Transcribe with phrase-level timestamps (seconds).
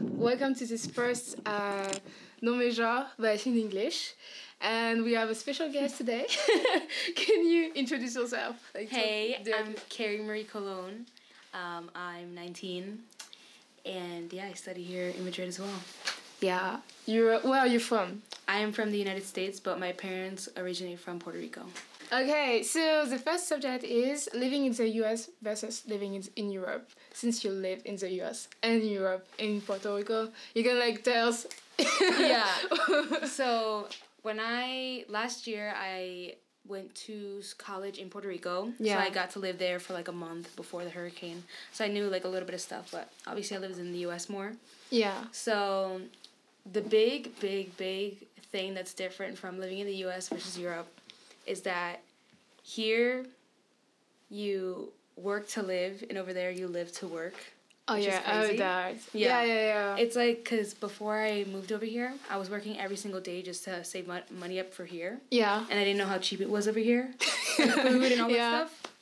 [0.00, 1.92] Welcome to this first uh,
[2.42, 4.14] No Major, but in English.
[4.60, 6.26] And we have a special guest today.
[7.16, 8.56] Can you introduce yourself?
[8.74, 11.06] Like, Hey, the- I'm Carrie Marie Cologne.
[11.54, 12.98] Um, I'm 19,
[13.86, 15.70] and yeah, I study here in Madrid as well.
[16.40, 16.78] yeah.
[17.06, 18.22] You're, where are you from?
[18.48, 21.62] I am from the United States, but my parents originate from Puerto Rico.
[22.12, 26.88] Okay, so the first subject is living in the US versus living in, in Europe.
[27.16, 31.28] Since you live in the US and Europe in Puerto Rico, you can like tell
[31.28, 31.46] us.
[32.20, 32.46] Yeah.
[33.38, 33.88] so
[34.20, 36.34] when I last year I
[36.68, 38.70] went to college in Puerto Rico.
[38.78, 38.96] Yeah.
[38.96, 41.44] So I got to live there for like a month before the hurricane.
[41.72, 44.04] So I knew like a little bit of stuff, but obviously I lived in the
[44.08, 44.52] US more.
[44.90, 45.24] yeah.
[45.32, 46.02] So,
[46.70, 50.88] the big, big, big thing that's different from living in the US versus Europe
[51.46, 52.02] is that
[52.62, 53.24] here
[54.28, 57.34] you work to live, and over there you live to work.
[57.88, 58.96] Oh yeah, oh that.
[59.12, 59.42] Yeah.
[59.42, 59.96] Yeah, yeah, yeah.
[59.96, 63.62] It's like, because before I moved over here, I was working every single day just
[63.64, 65.18] to save mon- money up for here.
[65.30, 65.64] yeah.
[65.70, 67.14] And I didn't know how cheap it was over here.
[67.56, 68.50] Food and all Yeah.
[68.50, 68.92] that stuff.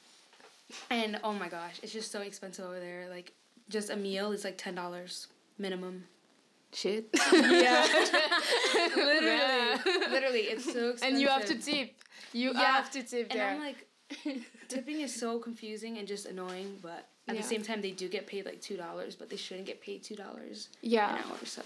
[0.91, 3.07] And oh my gosh, it's just so expensive over there.
[3.09, 3.33] Like,
[3.71, 5.27] just a meal is like $10
[5.59, 6.05] minimum.
[6.75, 7.09] Shit.
[7.33, 7.87] Yeah.
[8.97, 9.79] literally, Yeah.
[10.11, 11.03] literally, it's so expensive.
[11.09, 11.95] and you have to tip.
[12.35, 13.49] You Yeah, have to tip And there.
[13.49, 13.87] I'm like,
[14.69, 16.79] tipping is so confusing and just annoying.
[16.83, 17.41] But at Yeah.
[17.43, 20.03] the same time, they do get paid like two dollars, but they shouldn't get paid
[20.03, 21.17] two dollars yeah.
[21.17, 21.39] an hour.
[21.45, 21.63] So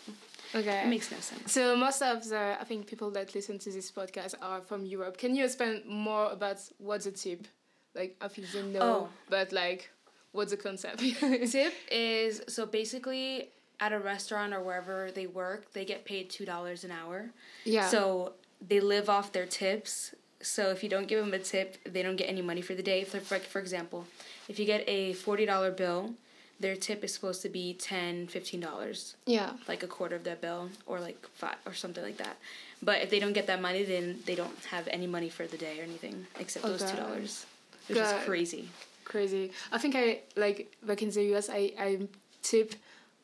[0.54, 0.82] Okay.
[0.84, 1.52] it makes no sense.
[1.52, 5.18] So most of the I think people that listen to this podcast are from Europe.
[5.18, 7.46] Can you explain more about what's a tip?
[7.94, 9.08] Like I think they know, Oh.
[9.28, 9.90] but like
[10.32, 11.00] what's the concept?
[11.50, 16.44] Tip is so basically at a restaurant or wherever they work, they get paid two
[16.44, 17.30] dollars an hour.
[17.64, 17.88] yeah.
[17.88, 18.34] So
[18.66, 20.14] they live off their tips.
[20.40, 22.82] So if you don't give them a tip, they don't get any money for the
[22.82, 23.04] day.
[23.04, 24.06] For for, for example,
[24.48, 26.14] if you get a forty dollar bill,
[26.60, 29.52] their tip is supposed to be ten, fifteen dollars, yeah.
[29.66, 32.36] like a quarter of that bill, or like five or something like that.
[32.82, 35.56] But if they don't get that money, then they don't have any money for the
[35.58, 36.92] day or anything except oh, those Okay.
[36.92, 37.46] two dollars,
[37.88, 38.16] which God.
[38.20, 38.68] is crazy.
[39.04, 39.50] Crazy.
[39.72, 42.06] I think I like back in the US I I
[42.42, 42.74] tip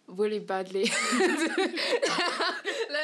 [0.08, 0.90] really badly.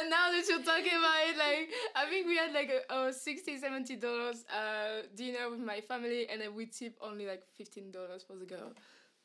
[0.00, 3.12] like now that you're talking about it, like I think we had like a, a
[3.12, 7.90] 60 70 dollars uh dinner with my family and then we tip only like fifteen
[7.90, 8.72] dollars for the girl.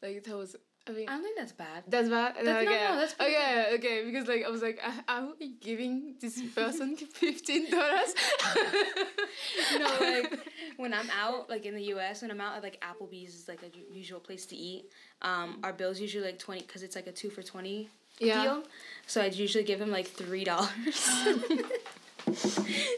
[0.02, 0.56] Like that was
[0.88, 1.84] I mean I don't think that's bad.
[1.88, 2.36] that's bad.
[2.36, 4.06] That's- no, okay, no, that's pretty okay, okay.
[4.06, 8.14] Because like I was like, I, are we giving this person fifteen dollars?
[9.72, 10.40] you know, like
[10.78, 13.62] when I'm out, like in the U.S., when I'm out at like Applebee's is like
[13.64, 14.86] a usual place to eat.
[15.24, 18.44] Um, our bills usually like twenty because it's like a two for twenty Yeah.
[18.44, 18.64] deal.
[19.08, 20.70] So I'd usually give him like three dollars.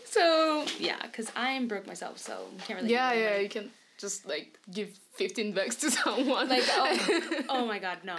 [0.05, 2.91] so yeah, because I'm broke myself, so can't really.
[2.93, 3.29] yeah, yeah.
[3.31, 3.43] money.
[3.43, 6.49] You can just like give fifteen bucks to someone.
[6.49, 8.15] Like oh, oh my god, no.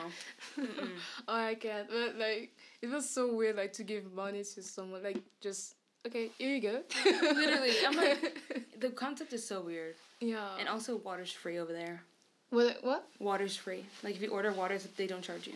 [0.58, 0.88] Mm-mm.
[1.26, 1.88] Oh, I can't.
[1.88, 2.50] But like,
[2.82, 5.74] it was so weird, like to give money to someone, like just
[6.06, 6.82] okay, here you go.
[7.04, 8.38] Literally, I'm like,
[8.80, 10.56] the concept is so weird, yeah.
[10.58, 12.02] and also water's free over there.
[12.50, 12.78] what?
[12.82, 13.06] What?
[13.18, 13.84] Water's free.
[14.02, 15.54] Like if you order water, they don't charge you.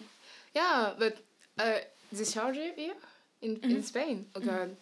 [0.54, 1.18] Yeah, but
[1.58, 1.78] uh,
[2.12, 2.94] they charge you here
[3.42, 3.70] in Mm-hmm.
[3.70, 4.26] in Spain.
[4.36, 4.76] Oh God.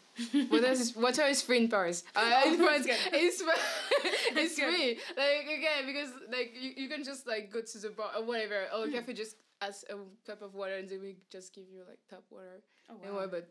[0.50, 2.03] Water is water is free in Paris.
[2.16, 2.97] Uh, France, good.
[3.12, 3.42] it's
[4.42, 4.98] it's free.
[5.16, 8.66] Like again, because like you, you can just like go to the bar or whatever,
[8.76, 11.98] or cafe just ask a cup of water and they will just give you like
[12.09, 12.60] tap water.
[12.91, 13.48] Oh Anyway, but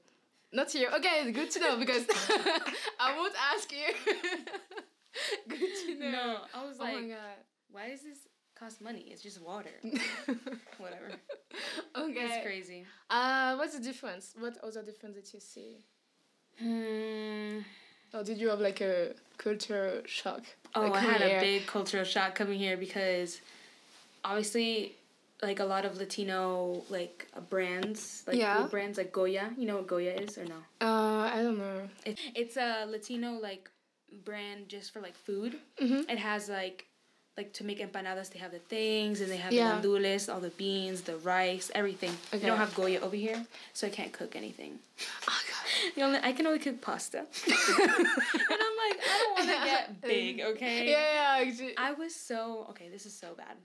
[0.52, 0.90] not here.
[0.96, 2.06] Okay, good to know because
[3.00, 3.94] I won't ask you.
[5.48, 6.12] good to know.
[6.12, 7.38] No, I was Oh like, my god.
[7.72, 9.06] why does this cost money?
[9.12, 9.70] It's just water.
[10.78, 11.12] Whatever.
[11.96, 12.26] okay.
[12.26, 12.86] It's crazy.
[13.10, 14.34] Uh, what's the difference?
[14.38, 15.78] What other difference did you see?
[16.60, 17.60] Hmm.
[18.14, 20.44] Or did you have like a culture shock?
[20.76, 23.40] Oh, Like, I had coming a big cultural shock coming here because
[24.24, 24.96] obviously
[25.42, 28.62] like a lot of Latino like uh, brands, like Yeah.
[28.62, 29.52] food brands like Goya.
[29.58, 30.58] You know what Goya is or no?
[30.82, 31.88] Uh, I don't know.
[32.06, 33.70] It, it's a Latino like
[34.26, 35.56] brand just for like food.
[35.82, 36.10] Mhm.
[36.10, 36.86] It has like
[37.38, 39.80] like to make empanadas, they have the things and they have Yeah.
[39.80, 42.12] the gandules, all the beans, the rice, everything.
[42.32, 42.48] They Okay.
[42.48, 44.80] don't have Goya over here, so I can't cook anything.
[45.96, 47.20] The only I can only cook pasta.
[47.20, 50.90] and I'm like, I don't want to get big, okay?
[50.90, 51.70] Yeah, yeah.
[51.78, 52.90] I was so okay.
[52.90, 53.56] This is so bad.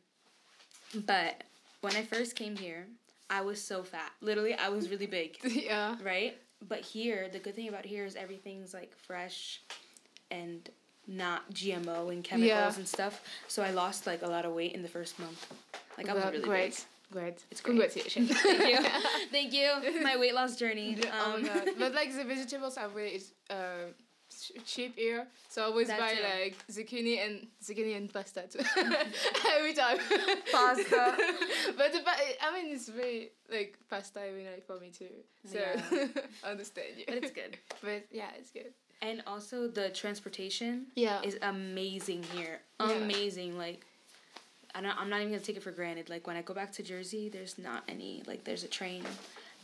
[1.06, 1.44] But
[1.80, 2.86] when I first came here,
[3.30, 4.12] I was so fat.
[4.20, 5.96] Literally, I was really big, yeah.
[6.02, 6.36] right?
[6.68, 9.60] But here, the good thing about here is everything's like fresh,
[10.30, 10.68] and
[11.06, 12.72] not GMO and chemicals Yeah.
[12.76, 13.22] and stuff.
[13.48, 15.52] So I lost like a lot of weight in the first month.
[15.98, 16.70] Like I was really great.
[16.76, 16.84] big.
[17.14, 17.38] Great.
[17.50, 17.60] It's.
[17.70, 18.28] Congratulations.
[18.30, 18.78] Thank you,
[19.36, 19.68] thank you.
[20.02, 20.98] My weight loss journey.
[21.12, 21.64] oh Um, my god.
[21.78, 23.26] But like the vegetables are really is
[23.56, 23.86] uh
[24.66, 26.22] cheap here, so I always That buy too.
[26.34, 28.58] like zucchini and zucchini and pasta too.
[29.56, 29.98] every time.
[30.50, 31.02] Pasta.
[31.78, 32.00] but the
[32.46, 35.14] I mean it's very like pasta every night for me too.
[35.52, 36.06] So Yeah.
[36.44, 37.04] I understand you.
[37.06, 37.52] But it's good.
[37.80, 38.72] But yeah, it's good.
[39.02, 41.20] And also the transportation Yeah.
[41.22, 42.56] is amazing here.
[42.80, 42.90] Yeah.
[43.04, 43.56] Amazing.
[43.66, 43.80] Like
[44.74, 46.08] I don't, I'm not even gonna take it for granted.
[46.10, 49.04] Like when I go back to Jersey, there's not any like there's a train,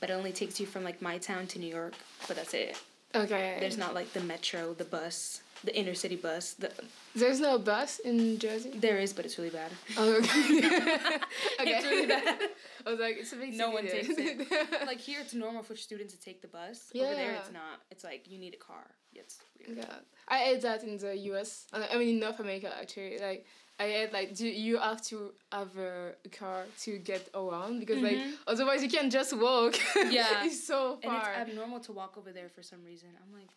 [0.00, 1.94] but it only takes you from like my town to New York.
[2.28, 2.76] But that's it.
[3.14, 3.56] Okay.
[3.58, 6.52] There's not like the metro, the bus, the inner city bus.
[6.54, 6.70] The,
[7.14, 8.70] There's no bus in Jersey.
[8.76, 9.72] there is, but it's really bad.
[9.98, 10.58] Oh, okay.
[10.58, 11.18] okay.
[11.60, 12.38] It's really bad.
[12.86, 14.86] I was like, it's a big No one takes it.
[14.86, 16.90] like here, it's normal for students to take the bus.
[16.92, 17.04] Yeah.
[17.06, 17.80] Over there, it's not.
[17.90, 18.86] It's like you need a car.
[19.12, 19.78] It's weird.
[19.78, 19.94] Yeah,
[20.28, 21.66] I ate that in the U.S.
[21.72, 23.18] I mean, in North America actually.
[23.18, 23.44] Like,
[23.80, 28.18] I had like do you have to have a car to get around because like
[28.18, 28.32] Mhm.
[28.46, 29.74] otherwise you can't just walk.
[30.18, 30.44] Yeah.
[30.46, 31.14] it's so far.
[31.32, 33.08] And it's abnormal to walk over there for some reason.
[33.22, 33.50] I'm like,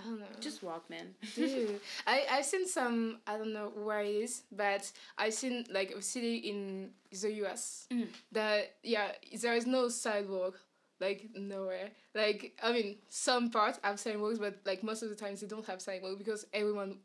[0.00, 0.26] I don't know.
[0.40, 1.14] just walk, man.
[1.36, 5.90] Dude, I I've seen some I don't know where it is, but I've seen like
[5.92, 6.90] a city in
[7.22, 7.86] the U.S.
[7.92, 8.08] Mm.
[8.32, 9.12] that yeah
[9.42, 10.54] there is no sidewalk
[11.00, 11.90] like nowhere.
[12.14, 15.66] Like I mean some parts have sidewalks, but like most of the times they don't
[15.66, 16.98] have sidewalk because everyone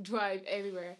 [0.00, 0.96] drive everywhere.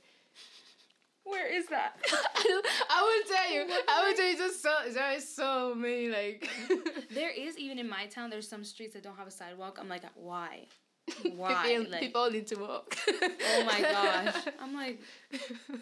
[1.29, 1.99] Where is that?
[2.11, 3.67] I will tell you.
[3.87, 4.37] I will tell you.
[4.39, 6.49] Just so there is so many like.
[7.15, 8.31] there is even in my town.
[8.31, 9.79] There's some streets that don't have a sidewalk.
[9.79, 10.67] I'm like, why?
[11.37, 11.67] Why?
[11.69, 12.97] People, Like- people need to walk.
[13.09, 14.35] Oh my gosh.
[14.61, 15.01] I'm like,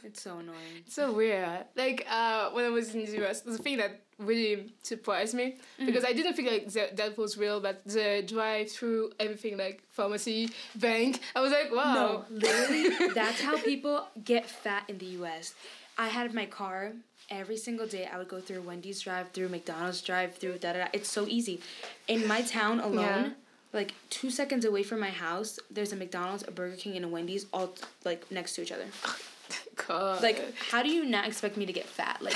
[0.04, 0.56] it's so annoying.
[0.86, 1.64] It's so weird.
[1.74, 6.04] Like uh, when I was in the US, the thing that really surprised me because
[6.04, 10.50] I didn't think like that, that was real, but the drive through everything like pharmacy,
[10.74, 11.94] bank, I was like, wow.
[11.94, 15.54] No, literally, that's how people get fat in the U.S.
[15.98, 16.92] I had my car
[17.30, 18.08] every single day.
[18.10, 20.58] I would go through Wendy's drive-through, McDonald's drive-through.
[20.58, 20.86] Da da da.
[20.92, 21.60] It's so easy.
[22.08, 22.98] In my town alone.
[23.00, 23.28] Yeah.
[23.72, 27.08] Like two seconds away from my house, there's a McDonald's, a Burger King, and a
[27.08, 27.74] Wendy's all
[28.04, 28.86] like next to each other.
[29.86, 30.22] God.
[30.22, 32.20] Like, how do you not expect me to get fat?
[32.20, 32.34] Like,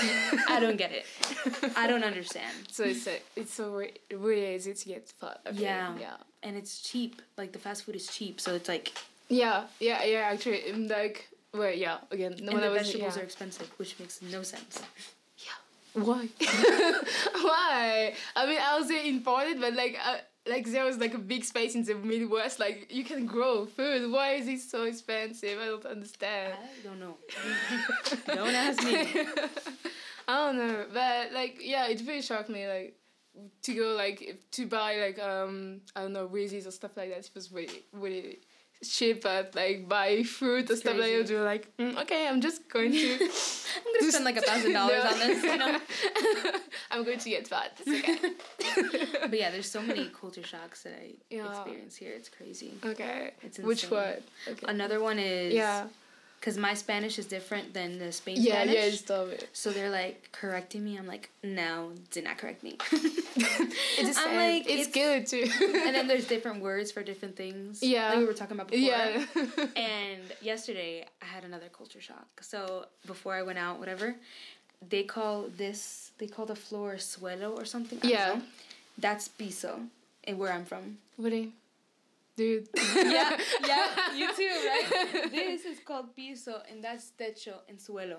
[0.49, 1.07] I don't get it.
[1.77, 2.55] I don't understand.
[2.71, 5.41] So it's a, it's so re- really easy to get fat.
[5.47, 5.63] Okay.
[5.63, 5.95] Yeah.
[5.99, 6.17] Yeah.
[6.43, 7.21] And it's cheap.
[7.37, 8.93] Like the fast food is cheap, so it's like
[9.29, 9.65] Yeah.
[9.81, 10.05] Yeah.
[10.05, 10.29] Yeah.
[10.33, 11.99] Actually, um, like, well, yeah.
[12.11, 13.23] Again, and the was vegetables yeah.
[13.23, 14.83] are expensive, which makes no sense.
[15.39, 16.03] Yeah.
[16.05, 16.29] Why?
[17.43, 18.15] Why?
[18.37, 19.99] I mean, I was say imported, but like,
[20.49, 22.59] like there was like a big space in the Midwest.
[22.59, 24.11] Like you can grow food.
[24.11, 25.59] Why is it so expensive?
[25.59, 26.55] I don't understand.
[26.55, 27.17] I don't know.
[28.35, 29.07] don't ask me.
[30.29, 32.67] I don't know, but like, yeah, it really shocked me.
[32.67, 32.97] Like
[33.63, 37.11] to go like if- to buy like um I don't know Reese's or stuff like
[37.11, 37.19] that.
[37.19, 38.39] It was really really
[38.83, 41.29] cheap, but like buy fruit or stuff like that.
[41.29, 43.31] You're like, mm, okay, I'm just going to.
[43.77, 45.79] I'm gonna spend like a thousand dollars on this, you know.
[46.91, 47.79] I'm going to get fat.
[47.85, 48.99] It's okay.
[49.31, 51.49] But yeah, there's so many culture shocks that I Yeah.
[51.51, 52.13] experience here.
[52.15, 52.73] It's crazy.
[52.85, 53.33] Okay.
[53.43, 54.15] It's Which one?
[54.49, 54.67] Okay.
[54.67, 55.87] Another one is yeah.
[56.41, 58.75] Because my Spanish is different than the Spain Yeah, Spanish.
[58.75, 59.49] yeah, it's stop it.
[59.53, 60.97] So they're like correcting me.
[60.99, 62.79] I'm like, no, did not correct me.
[63.99, 65.45] It's I'm I'm like, it's, it's- good too.
[65.87, 67.83] and then there's different words for different things.
[67.83, 68.09] Yeah.
[68.11, 68.87] Like we were talking about before.
[68.89, 69.27] yeah.
[69.77, 72.29] And yesterday I had another culture shock.
[72.43, 74.17] So before I went out, whatever,
[74.89, 77.99] they call this they call the floor suelo or something.
[78.03, 78.27] Yeah.
[78.35, 78.43] know.
[78.99, 79.81] That's piso,
[80.25, 80.99] and where I'm from.
[81.19, 81.53] Really?
[82.41, 82.69] Dude.
[82.97, 85.31] yeah, yeah, you too, right?
[85.31, 88.19] This is called piso, and that's techo and suelo.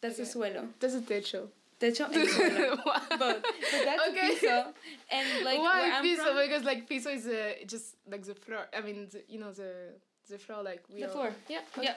[0.00, 0.32] That's the Okay.
[0.34, 0.62] suelo.
[0.80, 1.40] That's a techo.
[1.80, 2.76] Techo and suelo.
[3.22, 3.42] Both.
[3.70, 4.28] But that's Okay.
[4.34, 4.56] piso.
[5.16, 6.24] And like Why where I'm piso?
[6.24, 8.62] from, Because like piso is uh, just like the floor.
[8.76, 9.70] I mean, the, you know the
[10.28, 11.30] the floor like we The all- floor.
[11.48, 11.60] Yeah.
[11.80, 11.94] Yeah.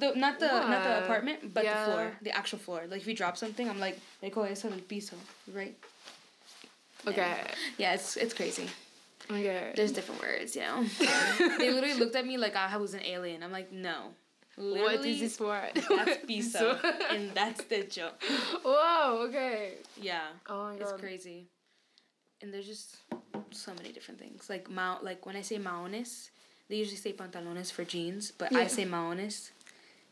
[0.00, 1.70] the not the not the apartment, but Yeah.
[1.78, 2.80] the floor, the actual floor.
[2.90, 5.14] Like if you drop something, I'm like, they call eso el piso,
[5.58, 5.76] right?
[7.06, 7.32] Okay.
[7.82, 8.66] Yeah, it's it's crazy.
[9.30, 9.72] Okay.
[9.74, 10.84] There's different words, you know.
[11.58, 13.42] they literally looked at me like I was an alien.
[13.42, 14.14] I'm like, no.
[14.56, 15.72] what Literally, is this word?
[15.88, 16.78] That's piso,
[17.10, 18.22] and that's the joke.
[18.64, 19.26] Whoa.
[19.28, 19.74] Okay.
[20.00, 20.28] Yeah.
[20.48, 20.92] Oh my god.
[20.92, 21.46] It's crazy.
[22.40, 22.96] And there's just
[23.50, 24.48] so many different things.
[24.48, 26.30] Like ma like when I say mahones,
[26.68, 29.50] they usually say pantalones for jeans, but I say mahones.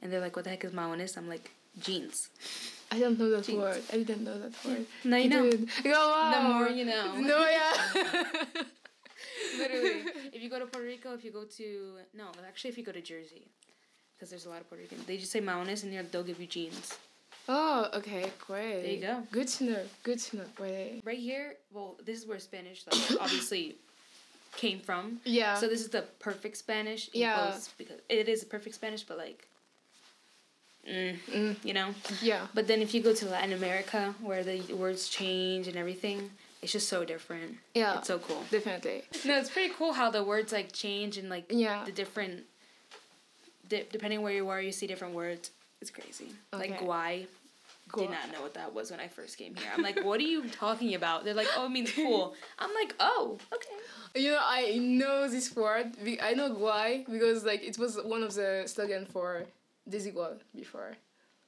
[0.03, 1.17] And they're like, What the heck is mahones?
[1.17, 2.29] I'm like, jeans.
[2.91, 3.59] I don't know that Jeans.
[3.59, 3.83] word.
[3.93, 4.87] I didn't know that word.
[5.05, 5.51] Now you know.
[5.87, 6.33] Oh, wow.
[6.33, 7.17] The more you know.
[7.17, 8.63] No, yeah.
[9.59, 10.05] Literally.
[10.33, 12.93] If you go to Puerto Rico, if you go to no, actually if you go
[12.93, 13.47] to Jersey.
[14.15, 15.05] Because there's a lot of Puerto Ricans.
[15.07, 16.95] They just say mahones and they'll- they'll give you jeans.
[17.49, 18.83] Oh, okay, great.
[18.83, 19.27] There you go.
[19.31, 19.83] Good to know.
[20.03, 20.45] Good to know.
[20.57, 21.01] Great.
[21.05, 23.77] Right here, well, this is where Spanish like obviously
[24.57, 25.21] came from.
[25.25, 25.55] Yeah.
[25.55, 27.09] So this is the perfect Spanish.
[27.13, 27.55] Yeah.
[27.79, 29.47] because it is a perfect Spanish, but like,
[30.89, 31.95] mm, Mm, you know.
[32.23, 32.47] yeah.
[32.55, 36.31] But then if you go to Latin America, where the words change and everything,
[36.63, 37.57] it's just so different.
[37.75, 37.99] Yeah.
[37.99, 38.43] It's so cool.
[38.51, 39.03] Definitely.
[39.25, 41.85] No, it's pretty cool how the words like change and like Yeah.
[41.85, 42.45] the different.
[43.69, 45.51] Di- depending where you are, you see different words.
[45.81, 46.29] It's crazy.
[46.53, 46.85] Like Okay.
[46.87, 47.27] guay.
[47.91, 47.99] Guay.
[48.01, 49.69] Did not know what that was when I first came here.
[49.73, 51.25] I'm like, what are you talking about?
[51.25, 52.35] They're like, oh, it means cool.
[52.59, 54.23] I'm like, oh, okay.
[54.23, 55.93] You know, I know this word.
[56.23, 59.45] I know why because like it was one of the slogan for
[59.89, 60.97] Desigual before.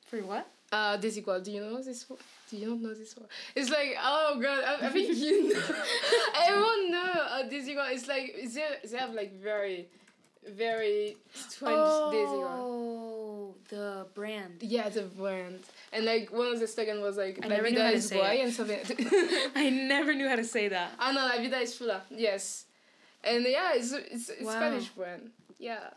[0.07, 0.47] For what?
[0.71, 1.43] Uh, Desigual.
[1.43, 2.21] Do you know this word?
[2.51, 3.29] Do you not know this word?
[3.55, 5.61] It's like oh god, I, I think you know.
[6.47, 7.93] Everyone know uh, Desigual.
[7.93, 9.89] It's like they they have like very,
[10.49, 11.77] very strange.
[11.77, 14.63] Oh, the brand.
[14.63, 15.61] Yeah, the brand.
[15.93, 18.01] And like one of the slogan was like I La never knew vida how to
[18.03, 18.81] say guay and something.
[19.55, 20.93] I never knew how to say that.
[20.99, 22.03] Ah no, La vida es chula.
[22.11, 22.65] Yes.
[23.23, 24.53] And yeah, it's it's, it's Wow.
[24.53, 25.31] Spanish brand.
[25.59, 25.91] Yeah.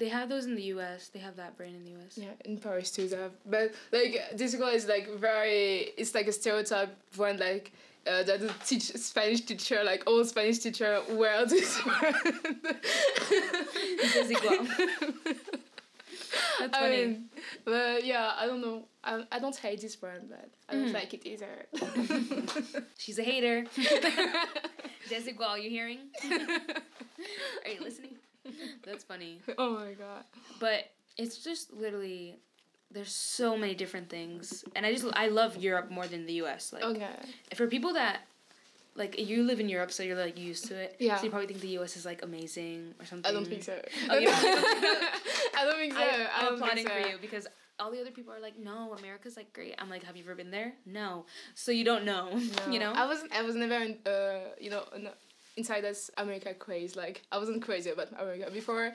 [0.00, 1.08] They have those in the U.S.
[1.08, 2.16] They have that brand in the U.S.
[2.16, 3.06] Yeah, in Paris too.
[3.06, 5.92] They have, but like this girl is like very.
[6.00, 7.72] It's like a stereotype when like
[8.06, 12.16] uh, that the teach Spanish teacher like all Spanish teacher wear this brand.
[14.14, 14.66] Desigual.
[16.58, 16.96] That's I funny.
[16.96, 17.24] mean,
[17.64, 18.84] but yeah, I don't know.
[19.04, 20.94] I, I don't hate this brand, but I don't Mhm.
[20.94, 21.66] like it either.
[22.98, 23.64] She's a hater.
[25.10, 25.98] Desigual, you hearing?
[26.24, 28.14] Are you listening?
[28.84, 29.40] That's funny.
[29.58, 30.24] oh my god.
[30.58, 32.38] But it's just literally
[32.92, 34.64] there's so many different things.
[34.74, 36.72] And I just I love Europe more than the US.
[36.72, 37.08] Like Okay.
[37.54, 38.20] for people that
[38.96, 40.96] like you live in Europe so you're like used to it.
[40.98, 41.16] Yeah.
[41.16, 43.30] So you probably think the US is like amazing or something.
[43.30, 43.80] I don't think so.
[44.08, 45.06] Oh, you don't think so?
[45.58, 46.00] I don't think so.
[46.00, 46.92] I, don't applauding so.
[46.92, 47.46] for you because
[47.78, 49.74] all the other people are like, no, America's like great.
[49.78, 50.74] I'm like, have you ever been there?
[50.84, 51.24] No.
[51.54, 52.28] So you don't know.
[52.66, 52.72] No.
[52.72, 52.92] You know?
[52.92, 53.32] I wasn't.
[53.32, 53.98] I was never in.
[54.04, 55.08] Uh, you know, in,
[55.56, 56.96] inside this America craze.
[56.96, 58.92] Like I wasn't crazy about America before.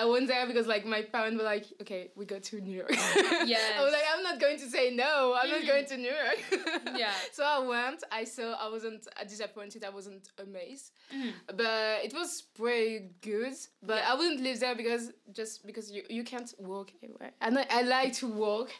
[0.00, 2.90] I went there because like my parents were like, okay, we go to New York.
[3.52, 3.58] yeah.
[3.78, 5.34] I was like, I'm not going to say no.
[5.38, 6.40] I'm not going to New York.
[7.02, 7.12] Yeah.
[7.36, 8.00] So I went.
[8.20, 8.46] I saw.
[8.64, 9.80] I wasn't disappointed.
[9.84, 10.86] I wasn't amazed.
[11.14, 11.32] Mhm.
[11.62, 13.54] But it was pretty good.
[13.82, 14.10] But Yeah.
[14.10, 15.04] I wouldn't live there because
[15.38, 17.32] just because you, you can't walk anywhere.
[17.40, 18.70] And I, I like to walk.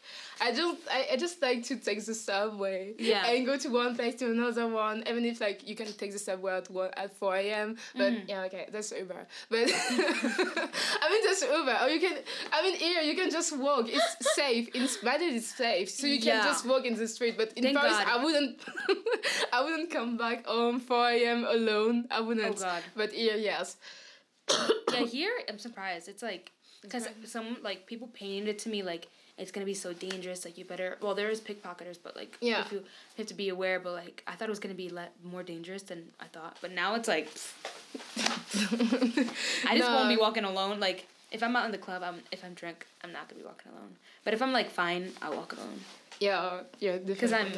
[0.40, 2.94] I just I, I just like to take the subway.
[2.98, 3.26] Yeah.
[3.30, 4.96] And go to one place to another one.
[5.10, 7.76] Even if like you can take the subway at one at four a.m.
[8.00, 8.28] But Mhm.
[8.30, 9.22] yeah, okay, that's Uber.
[9.52, 9.66] But
[11.08, 11.78] I mean just Uber.
[11.82, 12.18] Or you can
[12.52, 13.86] I mean here you can just walk.
[13.88, 14.68] It's safe.
[14.74, 15.88] In Madrid it's safe.
[15.90, 16.44] So you can Yeah.
[16.44, 17.36] just walk in the street.
[17.36, 18.06] But in Thank Paris God.
[18.08, 18.60] I wouldn't
[19.52, 21.44] I wouldn't come back home four a.m.
[21.44, 22.06] alone.
[22.10, 22.56] I wouldn't.
[22.58, 22.82] Oh God.
[22.94, 23.76] But here, yes.
[24.92, 26.08] yeah, here I'm surprised.
[26.08, 29.08] It's like because some like people painted it to me like
[29.38, 30.44] it's gonna be so dangerous.
[30.44, 30.98] Like you better.
[31.00, 32.60] Well, there is pickpocketers, but like Yeah.
[32.62, 32.84] if you, you
[33.18, 33.78] have to be aware.
[33.80, 36.58] But like I thought it was gonna be le- more dangerous than I thought.
[36.60, 37.28] But now it's like
[39.66, 40.80] I just won't be walking alone.
[40.80, 43.46] Like if I'm out in the club, I'm if I'm drunk, I'm not gonna be
[43.46, 43.96] walking alone.
[44.24, 45.80] But if I'm like fine, I'll walk alone.
[46.20, 47.52] Yeah, yeah, Because I'm.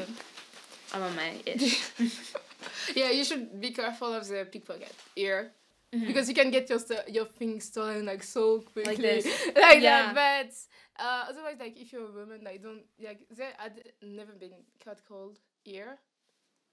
[0.93, 1.89] I'm on my ish.
[2.97, 5.53] yeah, you should be careful of the pickpocket here.
[5.95, 6.07] Mhm.
[6.07, 9.27] Because you can get your sto- your things stolen like so quickly, this.
[9.57, 10.13] like Yeah.
[10.13, 10.15] that.
[10.15, 13.53] But uh, otherwise, like if you're a woman, like don't like there.
[13.59, 14.53] I'd never been
[14.85, 15.99] catcalled here.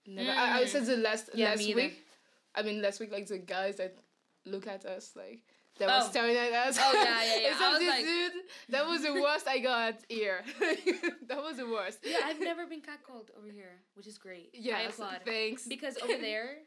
[0.05, 0.29] Never.
[0.31, 0.67] I, I Mm.
[0.67, 1.75] said the last Yeah, last me either.
[1.81, 2.05] week.
[2.53, 3.97] I mean, last week, like the guys that
[4.45, 5.41] look at us, like
[5.79, 5.97] that Oh.
[5.97, 6.77] was staring at us.
[6.79, 7.57] Oh, yeah, yeah, yeah.
[7.59, 10.43] I was this like- dude, that was the worst I got here.
[11.27, 11.99] that was the worst.
[12.03, 14.51] yeah, I've never been catcalled over here, which is great.
[14.55, 15.21] I Yes, applaud.
[15.25, 15.65] thanks.
[15.67, 16.59] Because over there,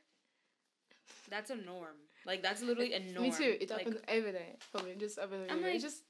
[1.28, 1.96] that's a norm.
[2.26, 3.24] Like that's literally a norm.
[3.24, 3.56] Me too.
[3.60, 4.94] It like, every day for me.
[4.98, 5.46] Just every day.
[5.50, 6.02] I'm It's like, just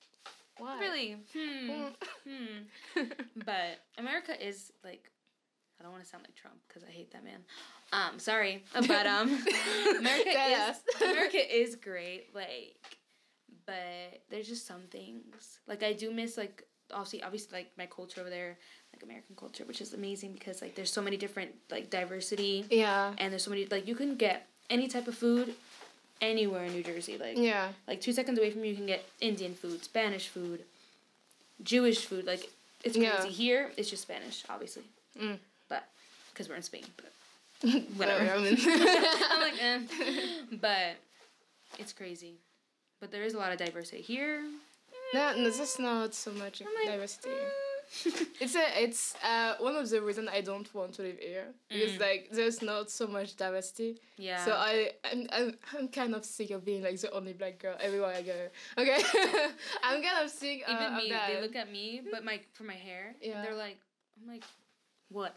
[0.58, 0.78] why?
[0.78, 1.16] Really?
[1.32, 1.70] Hmm.
[1.70, 1.92] Mm.
[2.94, 3.02] hmm.
[3.44, 5.10] But America is like,
[5.78, 7.40] I don't want to sound like Trump because I hate that man.
[7.92, 9.28] Um, sorry, but um,
[9.98, 10.76] America is.
[11.02, 12.34] America is great.
[12.34, 12.76] Like,
[13.66, 18.20] but there's just some things like I do miss like obviously obviously like my culture
[18.20, 18.58] over there,
[18.92, 23.14] like American culture, which is amazing because like there's so many different like diversity yeah.
[23.18, 25.54] and there's so many like you can get any type of food
[26.20, 27.16] anywhere in New Jersey.
[27.18, 27.68] Like Yeah.
[27.88, 30.64] like two seconds away from you, you can get Indian food, Spanish food,
[31.62, 32.26] Jewish food.
[32.26, 32.48] Like
[32.84, 33.02] it's crazy.
[33.12, 33.24] Yeah.
[33.26, 34.84] Here, it's just Spanish, obviously,
[35.20, 35.38] Mm.
[35.68, 35.84] but
[36.32, 36.84] because we're in Spain.
[36.96, 37.12] But
[37.96, 38.32] Whatever.
[38.34, 38.56] I mean.
[39.30, 39.78] I'm like, eh.
[40.60, 40.96] but
[41.78, 42.34] it's crazy.
[43.00, 44.42] But there is a lot of diversity here.
[45.14, 47.28] no, no, that's not so much like, diversity.
[47.30, 47.48] mm.
[48.40, 51.92] It's a, it's uh, one of the reasons I don't want to live here because
[51.92, 52.00] Mm.
[52.00, 53.98] like there's not so much diversity.
[54.16, 54.44] yeah.
[54.44, 57.76] So I I'm, I'm I'm kind of sick of being like the only black girl
[57.80, 58.38] everywhere I go.
[58.78, 59.02] Okay,
[59.82, 62.74] I'm kind of sick uh, even me, they look at me, but my for my
[62.88, 63.34] hair, Yeah.
[63.36, 63.78] and they're like,
[64.22, 64.44] I'm like,
[65.10, 65.36] what?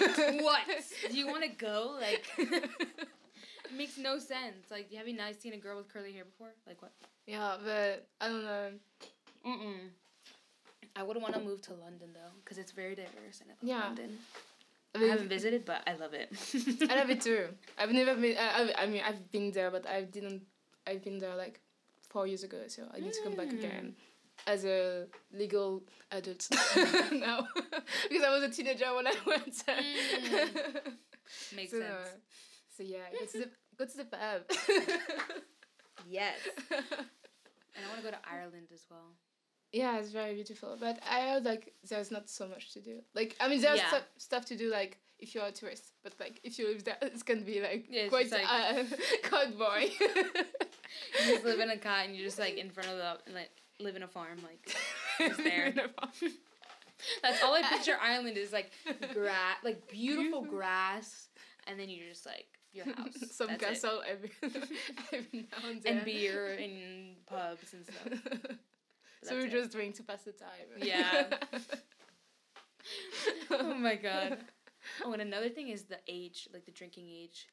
[0.40, 0.62] what?
[1.10, 1.98] Do you want to go?
[2.00, 4.70] Like, it makes no sense.
[4.70, 6.52] Like, have you not seen a girl with curly hair before?
[6.66, 6.92] Like what?
[7.26, 8.68] yeah, but I don't know.
[9.46, 9.80] Mm-mm.
[10.96, 13.62] I wouldn't want to move to London though, because it's very diverse and I love
[13.62, 13.86] Yeah.
[13.86, 14.18] London.
[14.94, 16.28] I I haven't visited, but I love it.
[16.90, 17.46] I love it too.
[17.78, 18.36] I've never been.
[18.36, 20.42] I, I mean, I've been there, but I didn't.
[20.86, 21.60] I've been there like
[22.08, 23.58] four years ago, so I need to come back Mm.
[23.58, 23.94] again
[24.46, 26.48] as a legal adult
[27.12, 27.46] now
[28.08, 29.54] because I was a teenager when I went.
[29.66, 29.76] there.
[29.76, 30.92] Mm.
[31.54, 32.10] Makes so, sense.
[32.76, 34.42] So yeah, go to the go to the pub.
[36.08, 36.38] Yes.
[36.70, 39.14] And I want to go to Ireland as well.
[39.72, 43.00] Yeah, it's very beautiful, but I heard like there's not so much to do.
[43.14, 43.88] Like I mean, there's Yeah.
[43.88, 46.96] stu- stuff to do like if you're a tourist, but like if you live there,
[47.02, 48.84] it's gonna be like Yeah, quite like- uh,
[49.28, 49.90] quite boring.
[50.00, 53.50] You just live in a cot and you're just like in front of the like
[53.78, 54.74] live in a farm like
[55.18, 55.72] just there.
[57.22, 58.70] That's all I picture Ireland is like
[59.14, 61.28] grass, like beautiful grass,
[61.66, 63.14] and then you're just like your house.
[63.32, 63.66] Some That's it.
[63.66, 64.30] castle every,
[65.12, 65.96] every now and then.
[65.96, 68.56] and beer and pubs and stuff.
[69.22, 69.50] So we're it.
[69.50, 70.48] just doing to pass the time.
[70.78, 71.24] Yeah.
[73.50, 74.38] oh my god.
[75.04, 77.48] Oh, and another thing is the age, like the drinking age.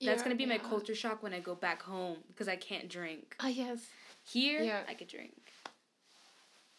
[0.00, 2.88] That's Yeah, gonna be my culture shock when I go back home because I can't
[2.88, 3.36] drink.
[3.40, 3.80] Oh yes.
[4.26, 4.80] Here, Yeah.
[4.88, 5.52] I could drink.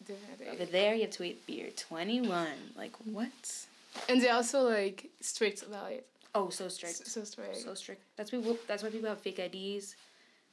[0.04, 0.48] Definitely.
[0.48, 1.70] Over there, you have to wait beer.
[1.76, 2.72] Twenty one.
[2.76, 3.66] Like what?
[4.08, 6.06] And they're also like strict about it.
[6.34, 6.96] Oh, so strict.
[6.96, 7.56] So, so strict.
[7.56, 8.02] So strict.
[8.16, 8.58] That's people.
[8.68, 9.96] That's why people have fake IDs,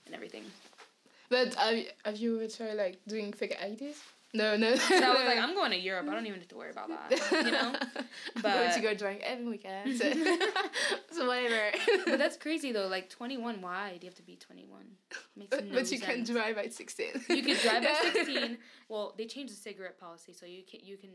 [0.06, 0.44] and everything.
[1.34, 3.98] But have you, have you ever tried like doing fake IDs?
[4.36, 4.76] No, no.
[4.90, 6.08] So I was like, I'm going to Europe.
[6.10, 7.12] I don't even have to worry about that.
[7.32, 7.76] You know.
[8.42, 9.98] But I'm going to go drink every weekend.
[9.98, 10.12] So,
[11.12, 11.78] so whatever.
[12.06, 12.88] But that's crazy though.
[12.88, 13.62] Like twenty one.
[13.62, 14.88] Why do you have to be twenty one?
[15.36, 16.30] Makes But, no but you can sense.
[16.30, 17.14] drive at sixteen.
[17.30, 18.58] You can drive at 16.
[18.90, 21.12] Well, they changed the cigarette policy, so you can you can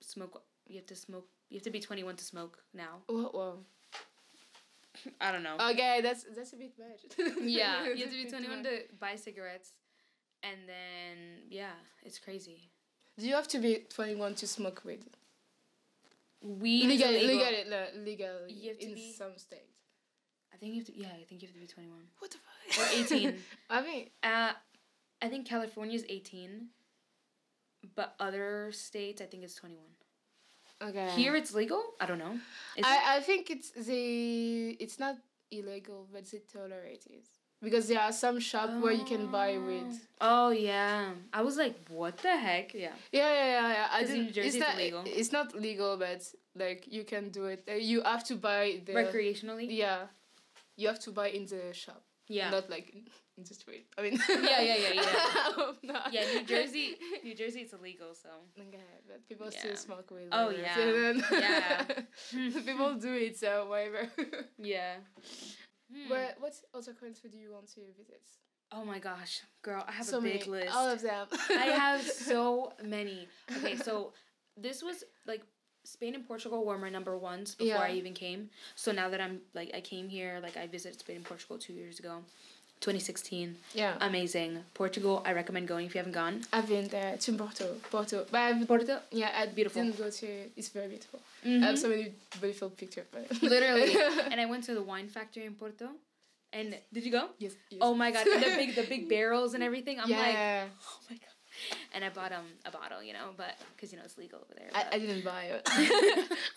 [0.00, 0.42] smoke.
[0.66, 1.26] You have to smoke.
[1.50, 3.02] You have to be 21 to smoke now.
[3.06, 3.58] Whoa, whoa.
[5.20, 5.56] I don't know.
[5.70, 7.36] Okay, that's that's a bit much.
[7.42, 9.72] yeah, you have to be 21 to buy cigarettes,
[10.42, 11.16] and then
[11.50, 11.72] yeah,
[12.02, 12.70] it's crazy.
[13.18, 15.04] Do you have to be twenty one to smoke weed?
[16.42, 19.72] Weed is Legal, legal, le- legal You have to in be- some states.
[20.52, 20.98] I think you have to.
[20.98, 22.86] Yeah, I think you have to be 21 What the fuck?
[22.86, 23.34] or 18.
[23.70, 24.52] I mean, uh,
[25.22, 26.68] I think California is 18,
[27.94, 29.82] but other states I think it's 21.
[30.82, 31.10] Okay.
[31.10, 31.82] Here it's legal.
[32.00, 32.38] I don't know.
[32.82, 35.16] I, I think it's the it's not
[35.50, 37.26] illegal, but they tolerate it
[37.62, 39.92] because there are some shop where you can buy weed.
[40.20, 42.74] Oh yeah, I was like, what the heck?
[42.74, 42.90] Yeah.
[43.12, 43.68] Yeah, yeah, yeah.
[43.68, 43.86] yeah.
[43.92, 44.32] I in didn't.
[44.32, 44.74] Jersey it's not.
[44.74, 45.02] illegal.
[45.06, 46.22] It's not legal, but
[46.54, 47.64] like you can do it.
[47.68, 48.92] Uh, you have to buy the.
[48.92, 49.66] Recreationally.
[49.70, 50.06] Yeah,
[50.76, 52.02] you have to buy in the shop.
[52.28, 52.50] Yeah.
[52.50, 52.94] Not like
[53.36, 53.56] in the.
[53.98, 54.18] I mean.
[54.28, 55.72] Yeah, yeah, yeah, yeah.
[55.82, 56.12] Not.
[56.12, 58.14] yeah, New Jersey, New Jersey, it's illegal.
[58.14, 58.28] So.
[58.58, 59.58] Okay, but people Yeah.
[59.58, 60.28] still smoke weed.
[60.32, 60.74] Oh, yeah.
[60.74, 61.84] So then- Yeah.
[62.64, 64.08] people do it, so whatever.
[64.58, 64.94] Yeah.
[65.92, 66.08] Hmm.
[66.08, 68.22] But what other country do you want to visit?
[68.72, 70.64] Oh my gosh, girl, I have so a big many.
[70.64, 70.74] list.
[70.74, 71.26] All of them.
[71.50, 73.28] I have so many.
[73.58, 74.12] Okay, so
[74.56, 75.42] this was like
[75.84, 78.50] Spain and Portugal were my number ones before I even came.
[78.74, 81.74] So now that I'm like I came here, like I visited Spain and Portugal two
[81.74, 82.24] years ago,
[82.80, 83.56] 2016.
[83.74, 83.96] Yeah.
[84.00, 84.58] Amazing.
[84.74, 86.42] Portugal, I recommend going if you haven't gone.
[86.52, 87.74] I've been there to Porto.
[87.90, 88.26] Porto.
[88.30, 89.00] But I've, Porto.
[89.10, 89.82] yeah, I Beautiful.
[89.82, 91.20] didn't go to It's very beautiful.
[91.44, 91.62] I Mhm.
[91.62, 93.06] have so many beautiful pictures.
[93.10, 93.96] But Literally.
[94.30, 95.88] and I went to the wine factory in Porto.
[96.52, 97.30] And did you go?
[97.38, 97.80] yes, yes.
[97.82, 99.98] Oh my god, and the big the big barrels and everything.
[100.00, 101.34] I'm like, oh my god.
[101.94, 104.54] And I bought um a bottle, you know, but because you know it's legal over
[104.60, 104.70] there.
[104.72, 105.62] I, I didn't buy it.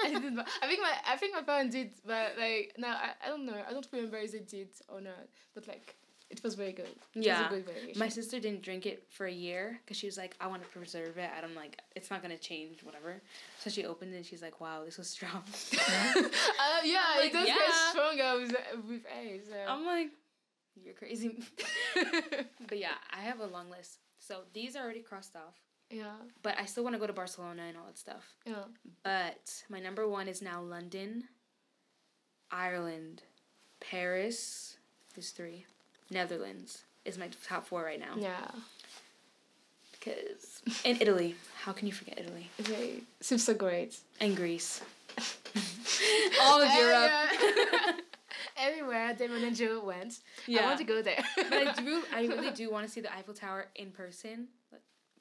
[0.05, 0.45] I didn't buy.
[0.61, 3.57] I think my I think my parents did, but like no, I, I don't know.
[3.67, 5.25] I don't remember if they did or not.
[5.55, 5.95] But like
[6.29, 6.85] it was very good.
[7.15, 7.41] It Yeah.
[7.43, 7.99] was a good variation.
[7.99, 10.69] My sister didn't drink it for a year because she was like, I want to
[10.69, 11.29] preserve it.
[11.43, 13.21] I'm like, it's not gonna change, whatever.
[13.59, 15.43] So she opened it and she's like, wow, this was strong.
[15.73, 17.55] uh, yeah, like, it does yeah.
[17.55, 18.55] get stronger with
[18.87, 19.41] with age.
[19.49, 19.57] So.
[19.67, 20.11] I'm like,
[20.83, 21.43] you're crazy.
[22.67, 23.97] but yeah, I have a long list.
[24.19, 25.55] So these are already crossed off.
[25.89, 28.35] yeah, But I still want to go to Barcelona and all that stuff.
[28.45, 28.65] yeah.
[29.03, 31.23] But my number one is now London,
[32.51, 33.23] Ireland,
[33.79, 34.77] Paris.
[35.15, 35.65] There's three.
[36.11, 38.13] Netherlands is my top four right now.
[38.17, 38.51] Yeah.
[39.93, 41.35] Because in Italy.
[41.63, 43.01] How can you forget Italy Okay.
[43.21, 43.97] Seems so great.
[44.21, 44.81] and Greece?
[46.41, 48.01] all of Europe.
[48.57, 50.19] Everywhere Damon and Jo went.
[50.47, 51.23] I want to go there.
[51.35, 52.03] but I do.
[52.15, 54.47] I really do want to see the Eiffel Tower in person.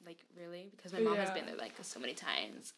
[0.05, 2.73] Like, really, because my mom has been there like so many times,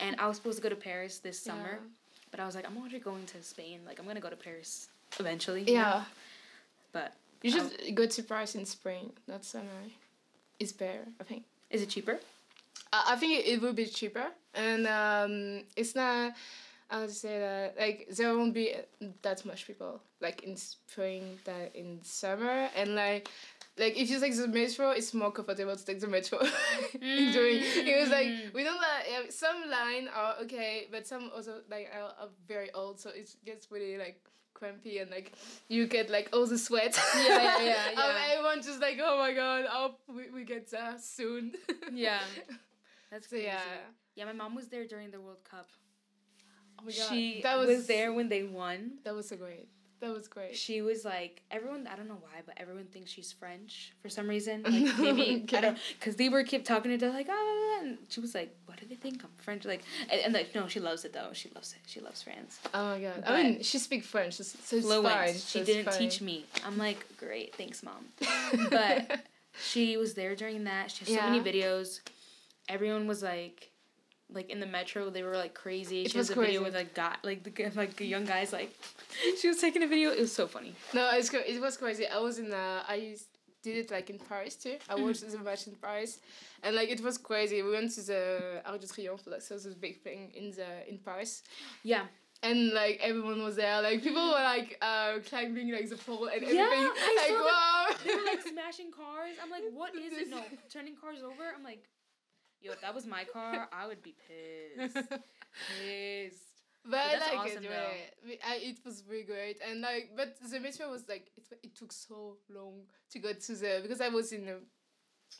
[0.00, 1.88] and I was supposed to go to Paris this summer, Yeah.
[2.30, 3.80] but I was like, I'm already going to Spain.
[3.84, 5.60] Like, I'm gonna go to Paris eventually.
[5.62, 5.80] you know?
[5.80, 6.04] Yeah.
[6.92, 9.82] But You should go to Paris in spring, not summer.
[10.58, 11.44] It's better, I think.
[11.70, 12.18] is it cheaper?
[12.92, 16.34] I I think it, it will be cheaper, and um, it's not.
[16.90, 18.74] I would say that like there won't be
[19.22, 23.28] that much people like in spring that in summer, and like
[23.78, 26.38] like if you take the metro, it's more comfortable to take the metro.
[27.00, 31.88] During it was like we don't like some line are okay, but some also like
[31.94, 34.20] are, are very old, so it gets really like
[34.54, 35.32] crampy and like
[35.68, 36.98] you get like all the sweat.
[37.16, 38.32] Yeah, yeah, yeah, Um, yeah.
[38.32, 41.52] everyone just like oh my god, hope we, we get there soon.
[41.92, 42.20] Yeah.
[43.10, 43.60] That's So yeah.
[44.14, 45.68] Yeah, my mom was there during the World Cup.
[46.80, 47.08] Oh my god.
[47.08, 48.98] She that was, there when they won.
[49.04, 49.68] That was so great.
[50.00, 50.56] That was great.
[50.56, 51.88] She was like everyone.
[51.92, 54.62] I don't know why, but everyone thinks she's French for some reason.
[54.68, 58.20] Like maybe I don't because they were keep talking to her like ah, and she
[58.20, 61.04] was like, "What do they think I'm French?" Like and, and like no, she loves
[61.04, 61.30] it though.
[61.32, 61.80] She loves it.
[61.86, 62.60] She loves France.
[62.72, 63.22] Oh my god.
[63.24, 65.06] But- I mean, she speaks French, so so it's Fluent.
[65.08, 65.34] fine.
[65.34, 66.44] She didn't teach me.
[66.64, 68.06] I'm like, great, thanks, mom.
[68.70, 69.20] But
[69.60, 70.90] she was there during that.
[70.92, 72.00] She has so many videos.
[72.68, 73.70] Everyone was like,
[74.30, 76.02] like in the metro, they were like crazy.
[76.02, 78.52] It she has was a video with like guy, like the like the young guys
[78.52, 78.74] like,
[79.40, 80.10] she was taking a video.
[80.10, 80.74] It was so funny.
[80.94, 82.06] No, it's co- it was crazy.
[82.06, 83.26] I was in uh, I used,
[83.62, 84.76] did it like in Paris too.
[84.88, 86.18] I watched the match in Paris,
[86.62, 87.62] and like it was crazy.
[87.62, 90.98] We went to the Arc de Triomphe, like so this big thing in the in
[90.98, 91.42] Paris,
[91.82, 92.04] Yeah.
[92.42, 93.80] and like everyone was there.
[93.82, 96.90] Like people were like uh climbing like the pole and Yeah, everything.
[96.94, 97.86] I like saw wow.
[98.04, 99.34] They were like smashing cars.
[99.42, 100.28] I'm like, what is it?
[100.28, 101.44] No, turning cars over.
[101.56, 101.82] I'm like,
[102.62, 104.94] yo, if that was my car, I would be pissed.
[105.80, 106.44] Pissed.
[106.84, 108.14] But, But I like awesome, it.
[108.24, 111.44] We- I, it was really great, and like, but the metro was like it.
[111.62, 114.56] It took so long to go to the because I was in the.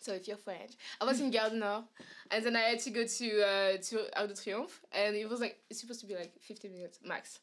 [0.01, 1.85] So if you're French, I was in Gare Nord,
[2.31, 5.41] and then I had to go to uh, to Arc de Triomphe, and it was
[5.41, 7.39] like it's supposed to be like fifteen minutes max,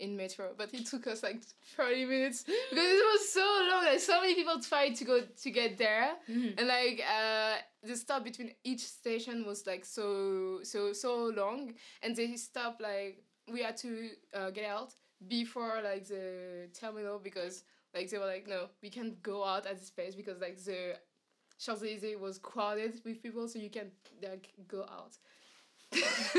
[0.00, 1.40] in metro, but it took us like
[1.76, 3.84] thirty minutes because it was so long.
[3.84, 6.58] Like so many people tried to go to get there, Mhm.
[6.58, 7.56] and like uh
[7.86, 13.22] the stop between each station was like so so so long and they stopped like
[13.52, 14.92] we had to uh, get out
[15.28, 19.78] before like the terminal because like they were like no we can't go out at
[19.78, 20.96] this place because like the
[21.58, 23.92] Champs-Élysées was crowded with people so you can't
[24.22, 25.16] like go out
[25.92, 26.02] yeah.
[26.32, 26.38] so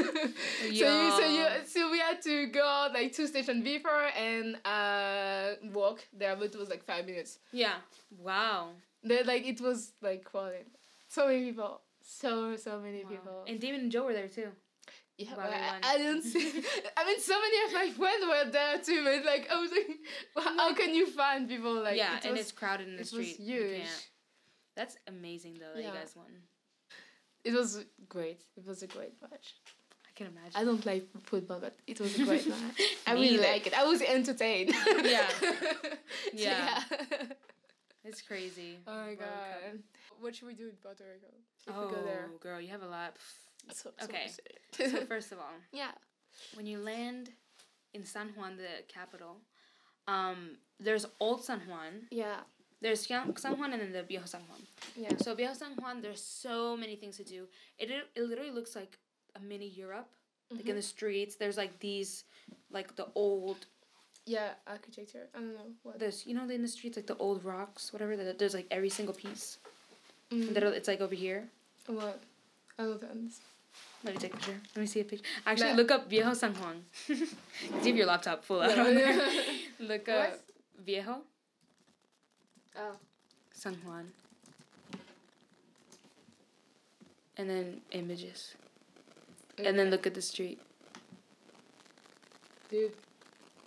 [0.72, 5.52] you so you so we had to go out like two stations before and uh
[5.74, 7.76] walk there but it was like five minutes Yeah.
[8.20, 8.70] Wow.
[9.04, 10.66] the, like it was like crowded.
[11.15, 11.82] So many people.
[12.21, 13.10] So so many Wow.
[13.13, 13.38] people.
[13.47, 14.49] And David and Joe were there too.
[15.17, 15.93] yeah, I.
[15.93, 16.47] I didn't see.
[16.99, 18.99] I mean, so many of my friends were there too.
[19.08, 19.89] But like, I was like,
[20.36, 21.97] well, how can you find people like?
[22.04, 23.39] yeah, it and it's crowded in the it was street.
[23.39, 23.95] You huge.
[24.75, 25.93] That's amazing though that Yeah.
[25.93, 26.32] you guys won.
[27.49, 28.41] It was great.
[28.58, 29.47] It was a great match.
[30.10, 30.51] I can imagine.
[30.62, 32.82] I don't like football, but it was a great match.
[33.08, 33.73] I really like it.
[33.82, 34.73] I was entertained.
[35.15, 35.28] Yeah.
[35.41, 36.84] So, Yeah.
[38.04, 38.71] It's crazy.
[38.88, 39.80] Oh my World Cup.
[40.19, 41.34] What should we do in Puerto Rico?
[41.67, 42.30] If Oh, we go there.
[42.39, 43.15] girl, you have a lot.
[43.71, 44.28] So, so Okay.
[44.80, 44.91] much.
[44.91, 45.91] so first of all, yeah.
[46.56, 47.32] when you land
[47.93, 49.38] in San Juan, the capital,
[50.08, 52.08] um, there's Old San Juan.
[52.12, 52.41] Yeah.
[52.82, 54.60] There's San San Juan and then the Viejo San Juan.
[54.95, 55.15] Yeah.
[55.17, 57.47] So Viejo San Juan, there's so many things to do.
[57.80, 58.99] It it, it literally looks like
[59.36, 60.10] a mini Europe.
[60.51, 62.25] Like in the streets, there's like these,
[62.69, 63.65] like the old.
[64.28, 65.28] Yeah, architecture.
[65.34, 65.97] I don't know what.
[65.97, 68.15] There's you know in the streets like the old rocks, whatever.
[68.15, 69.58] That there's like every single piece.
[70.36, 70.54] Mm.
[70.54, 71.45] That it's like over here.
[71.88, 72.19] What?
[72.78, 73.32] I don't understand.
[74.04, 74.60] Let me take a picture.
[74.76, 75.26] Let me see a picture.
[75.45, 75.76] Actually, No.
[75.78, 76.84] look up Viejo San Juan.
[77.08, 77.28] Do you
[77.86, 78.88] have your laptop full out No.
[78.88, 79.15] on there?
[79.80, 80.43] look up What?
[80.86, 81.17] Viejo
[82.78, 82.95] Oh.
[83.54, 84.12] San Juan.
[87.38, 88.56] And then images.
[89.58, 90.60] And then look at the street.
[92.69, 92.91] Dude.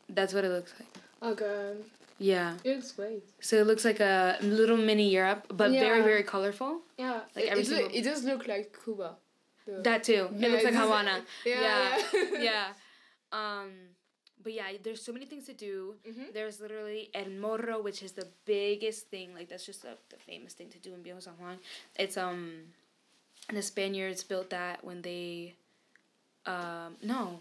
[0.08, 0.88] That's what it looks like.
[1.22, 1.76] Oh god.
[2.18, 2.54] Yeah.
[2.64, 3.24] It looks great.
[3.40, 6.04] So it looks like a little mini Europe, but very, Yeah.
[6.04, 6.80] very colorful.
[6.98, 7.20] Yeah.
[7.36, 9.16] Like it, every it, look, it does look like Cuba.
[9.66, 9.82] though.
[9.82, 10.28] That too.
[10.36, 11.24] Yeah, it looks like does- Havana.
[11.44, 11.62] Yeah.
[12.12, 12.40] Yeah.
[12.50, 12.66] Yeah.
[13.32, 13.70] Um,
[14.42, 15.94] but yeah, there's so many things to do.
[16.08, 16.32] Mhm.
[16.32, 19.34] There's literally El Morro, which is the biggest thing.
[19.34, 21.58] Like that's just the, the famous thing to do in Viejo San Juan.
[21.98, 22.72] It's um,
[23.52, 25.54] the Spaniards built that when they,
[26.46, 27.40] um, no,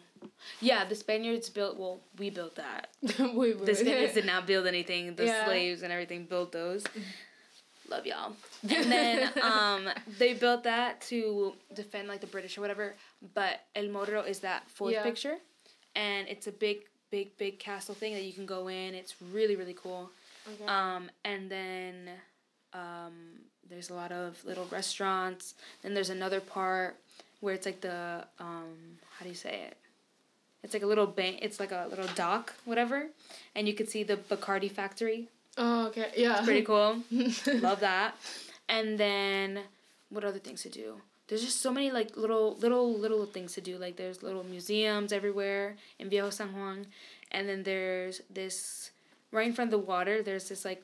[0.61, 1.77] yeah, the Spaniards built.
[1.77, 2.89] Well, we built that.
[3.33, 3.65] wait.
[3.65, 5.15] The Spaniards did not build anything.
[5.15, 5.45] The Yeah.
[5.45, 6.83] slaves and everything built those.
[7.89, 8.33] Love y'all.
[8.69, 9.87] And then um,
[10.19, 12.95] they built that to defend like the British or whatever.
[13.33, 15.03] But El Morro is that fourth Yeah.
[15.03, 15.37] picture,
[15.95, 16.79] and it's a big,
[17.11, 18.93] big, big castle thing that you can go in.
[18.93, 20.09] It's really, really cool.
[20.53, 20.65] Okay.
[20.67, 22.09] Um, and then
[22.73, 23.13] um,
[23.69, 25.53] there's a lot of little restaurants.
[25.81, 26.97] Then there's another part
[27.39, 29.77] where it's like the um, how do you say it?
[30.67, 31.39] It's like a little bank.
[31.41, 33.07] It's like a little dock, whatever,
[33.55, 35.29] and you could see the Bacardi factory.
[35.57, 36.11] oh, okay.
[36.17, 36.41] Yeah.
[36.43, 37.03] Pretty cool.
[37.67, 38.15] Love that.
[38.67, 39.61] And then
[40.09, 40.99] what other things to do?
[41.29, 43.77] There's just so many like little little little things to do.
[43.77, 46.87] Like there's little museums everywhere in Viejo San Juan,
[47.31, 48.91] and then there's this
[49.31, 50.21] right in front of the water.
[50.21, 50.83] There's this like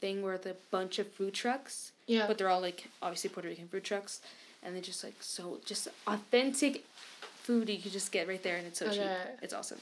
[0.00, 2.26] thing where the bunch of food trucks, Yeah.
[2.28, 4.20] but they're all like obviously Puerto Rican food trucks,
[4.62, 6.84] and they're just like so just authentic
[7.48, 9.10] food you could just get right there, and it's so cheap.
[9.44, 9.80] It's awesome.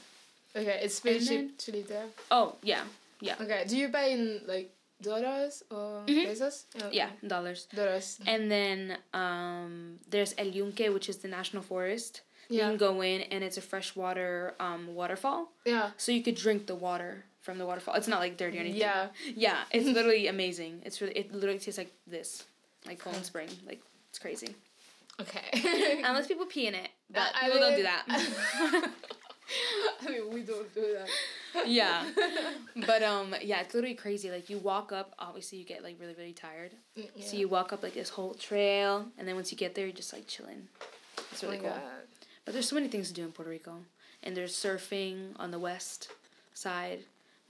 [0.55, 2.07] okay, it's And cheap to live there.
[2.31, 2.83] Oh yeah,
[3.27, 4.21] yeah, Okay, do you buy in
[4.53, 4.67] like
[5.09, 6.23] dollars or Mhm.
[6.27, 6.55] pesos?
[6.81, 7.67] Oh, yeah, dollars.
[7.81, 8.07] Dollars.
[8.33, 8.77] And then
[9.23, 9.71] um,
[10.13, 12.13] there's El Yunque, which is the national forest.
[12.49, 12.55] Yeah.
[12.57, 14.33] You can go in, and it's a freshwater
[14.67, 15.41] um, waterfall,
[15.73, 15.87] Yeah.
[16.03, 17.13] so you could drink the water
[17.45, 17.95] from the waterfall.
[17.99, 18.79] It's not like dirty or anything.
[18.87, 19.07] Yeah.
[19.45, 20.73] Yeah, it's literally amazing.
[20.87, 22.29] It's really it literally tastes like this,
[22.89, 23.49] like Cold Spring.
[23.69, 24.51] Like it's crazy.
[25.23, 25.47] Okay.
[26.09, 28.03] Unless people pee in it, but I people don't do that.
[30.05, 31.67] I mean, we don't do that.
[31.67, 32.05] yeah,
[32.85, 34.29] but um, yeah, it's literally crazy.
[34.29, 36.71] Like you walk up, obviously you get like really really tired.
[36.97, 37.25] Mm, Yeah.
[37.25, 39.95] So you walk up like this whole trail, and then once you get there, you're
[39.95, 40.67] just like chilling.
[41.31, 41.69] It's really oh cool.
[41.69, 41.81] God.
[42.45, 43.75] But there's so many things to do in Puerto Rico,
[44.23, 46.09] and there's surfing on the west
[46.53, 46.99] side.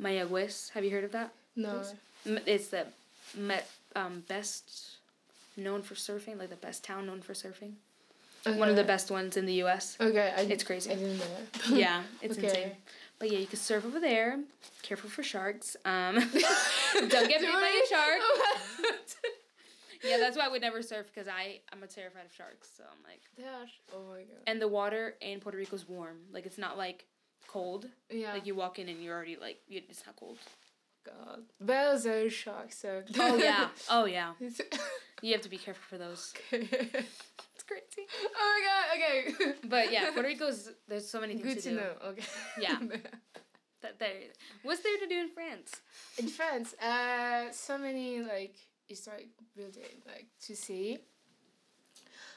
[0.02, 1.32] Mayagüez, have you heard of that?
[1.56, 1.82] No.
[2.26, 2.86] M- It's the
[3.96, 4.98] um, best
[5.56, 7.74] known for surfing, like the best town known for surfing.
[8.56, 9.98] One of the best ones in the U.S.
[10.00, 10.92] Okay, I, It's crazy.
[10.92, 11.26] I didn't know.
[11.54, 11.70] that.
[11.76, 12.48] yeah, it's Okay.
[12.48, 12.72] insane.
[13.20, 14.40] But yeah, you can surf over there.
[14.84, 15.76] Careful for sharks.
[15.86, 16.16] Um,
[16.94, 18.20] don't get bit by a shark.
[20.04, 22.70] Yeah, that's why I would never surf because I I'm a terrified of sharks.
[22.78, 23.72] So I'm like, Gosh.
[23.94, 24.38] Oh my god.
[24.46, 26.18] and the water in Puerto Rico is warm.
[26.32, 27.06] Like it's not like
[27.48, 27.88] cold.
[28.12, 28.34] Yeah.
[28.34, 30.38] Like you walk in and you're already like you, it's not cold.
[31.04, 31.42] God.
[32.08, 32.78] Are sharks.
[32.78, 33.02] So.
[33.18, 34.34] Oh yeah, oh yeah.
[35.24, 36.32] You have to be careful for those.
[36.52, 37.27] it's
[37.68, 38.08] crazy.
[38.36, 38.86] Oh my god.
[38.96, 39.56] Okay.
[39.70, 41.76] But yeah, Puerto Rico's there's so many things Good to, to do.
[41.76, 41.92] know.
[42.10, 42.24] Okay.
[42.62, 42.80] Yeah.
[43.82, 44.14] That there,
[44.64, 45.70] what's there to do in France?
[46.18, 48.56] In France, uh, so many like
[48.88, 50.98] historic buildings like to see.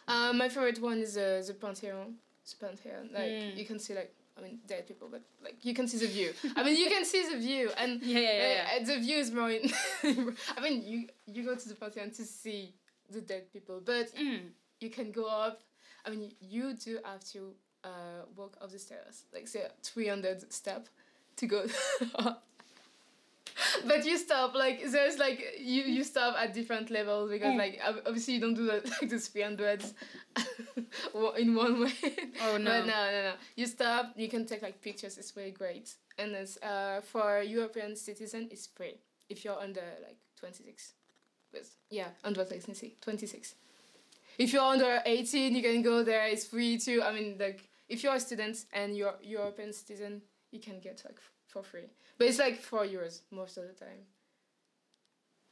[0.07, 2.14] Uh, my favorite one is uh, the Pantheon.
[2.51, 3.57] The Pantheon, like Mm.
[3.57, 6.33] you can see like I mean dead people, but like you can see the view.
[6.57, 8.53] I mean you can see the view, and Yeah, yeah, yeah.
[8.77, 8.83] yeah.
[8.83, 9.51] uh, the view is more.
[9.51, 9.62] In
[10.57, 12.75] I mean you you go to the Pantheon to see
[13.11, 14.51] the dead people, but Mm.
[14.81, 15.62] You can go up.
[16.07, 17.53] I mean, you do have to
[17.85, 20.88] uh, walk up the stairs, like say three hundred step,
[21.37, 21.64] to go
[22.16, 22.45] up.
[23.87, 27.59] But you stop like there's like you you stop at different levels because Mm.
[27.59, 29.93] like obviously you don't do that like the three hundreds
[31.38, 31.93] in one way.
[32.43, 32.71] Oh no.
[32.71, 33.33] But no, no, no.
[33.57, 34.12] You stop.
[34.16, 35.19] You can take like pictures.
[35.19, 35.95] It's really great.
[36.19, 40.95] And it's uh for European citizen, it's free if you're under like twenty six.
[41.90, 42.64] Yeah, under like
[43.03, 43.55] twenty six.
[44.40, 46.26] If you're under eighteen, you can go there.
[46.26, 47.03] It's free too.
[47.03, 51.18] I mean, like if you're a student and you're European citizen, you can get like
[51.46, 51.90] for free.
[52.16, 54.00] But it's like four euros most of the time.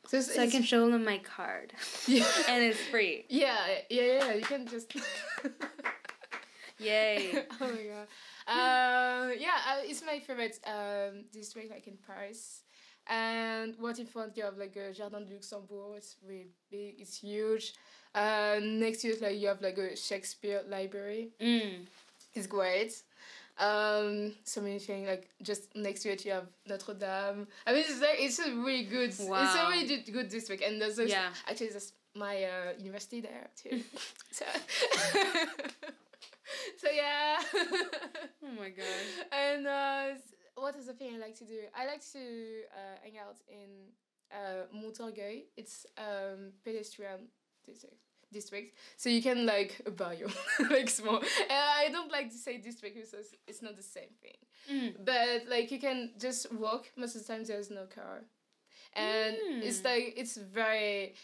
[0.07, 1.74] So, it's, So I can show them my card,
[2.07, 2.24] yeah.
[2.48, 3.27] and it's free.
[3.29, 3.59] yeah,
[3.90, 4.33] yeah, yeah.
[4.33, 4.90] You can just.
[6.79, 7.44] Yay!
[7.61, 8.07] oh my god.
[8.46, 12.62] Uh, yeah, uh, it's my favorite um, district, like in Paris.
[13.07, 15.96] And what in front you have like a Jardin de Luxembourg.
[15.96, 16.94] It's really big.
[16.98, 17.74] It's huge.
[18.19, 21.29] Uh, next to it, like you have like a Shakespeare library.
[21.41, 21.87] Mm.
[22.35, 22.93] It's great.
[23.59, 27.47] Um, so many things like just next to it you have Notre Dame.
[27.67, 29.11] I mean, it's like it's a really good.
[29.11, 31.29] It's a really good, good district, and there's also, Yeah.
[31.49, 33.83] actually there's my uh, university there too.
[34.33, 34.45] so,
[36.83, 37.37] so yeah.
[38.45, 39.33] Oh my god.
[39.33, 40.07] and uh,
[40.57, 41.61] what is the thing I like to do?
[41.77, 42.19] I like to
[42.75, 43.93] uh, hang out in
[44.33, 45.45] uh, Montorgueil.
[45.57, 47.29] It's um, pedestrian
[47.65, 48.08] district.
[48.31, 50.29] District, so you can like a barrio,
[50.71, 51.17] like small.
[51.17, 53.14] And I don't like to say district because
[53.47, 54.37] it's not the same thing.
[54.71, 55.05] Mm.
[55.05, 56.87] But like you can just walk.
[56.97, 58.25] Most of the time there's no car,
[58.95, 59.85] and it's Mm.
[59.87, 61.14] like it's very,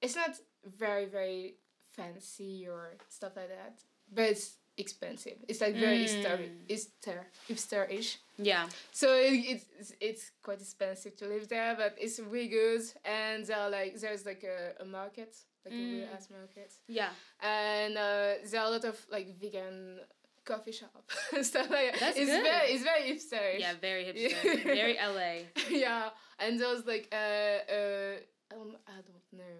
[0.00, 1.56] it's not very very
[1.92, 3.80] fancy or stuff like that.
[4.10, 5.36] But it's expensive.
[5.48, 6.66] It's like very Mm.
[6.68, 8.18] hipster, hipster-ish.
[8.38, 8.68] Yeah.
[8.92, 12.82] So it, it's it's quite expensive to live there, but it's really good.
[13.04, 16.14] And there are like there's like a, a market, like a real Mm.
[16.14, 17.10] ass market, Yeah.
[17.40, 20.00] and uh, there are a lot of like vegan
[20.44, 22.00] coffee shop and stuff like that.
[22.00, 22.42] That's it's good.
[22.42, 23.58] very it's very hipster.
[23.58, 23.72] Yeah.
[23.80, 24.62] Very hipster.
[24.82, 25.32] very LA.
[25.70, 28.14] yeah, and there's like uh, uh
[28.50, 29.56] I don't I don't know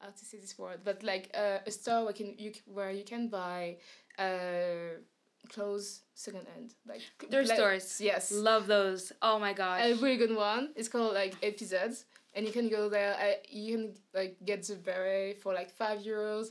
[0.00, 3.04] how to say this word, but like uh, a store where can you where you
[3.04, 3.78] can buy
[4.18, 5.00] uh
[5.48, 8.00] clothes second hand like Thrift like- stores.
[8.00, 9.12] Yes, Love those.
[9.22, 9.80] Oh my gosh.
[9.86, 10.70] a really good one.
[10.76, 13.14] It's called like Episodes, and you can go there.
[13.18, 16.48] I, you can like get the beret for like five euros,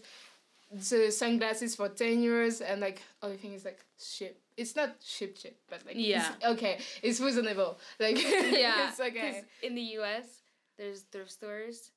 [0.71, 4.39] the sunglasses for ten euros, and like everything is like ship.
[4.57, 6.33] It's not ship cheap, but like Yeah.
[6.35, 7.77] it's, okay, it's reasonable.
[7.99, 8.89] Like yeah.
[8.89, 9.43] it's okay.
[9.63, 10.25] In the U.S.,
[10.77, 11.91] there's thrift stores,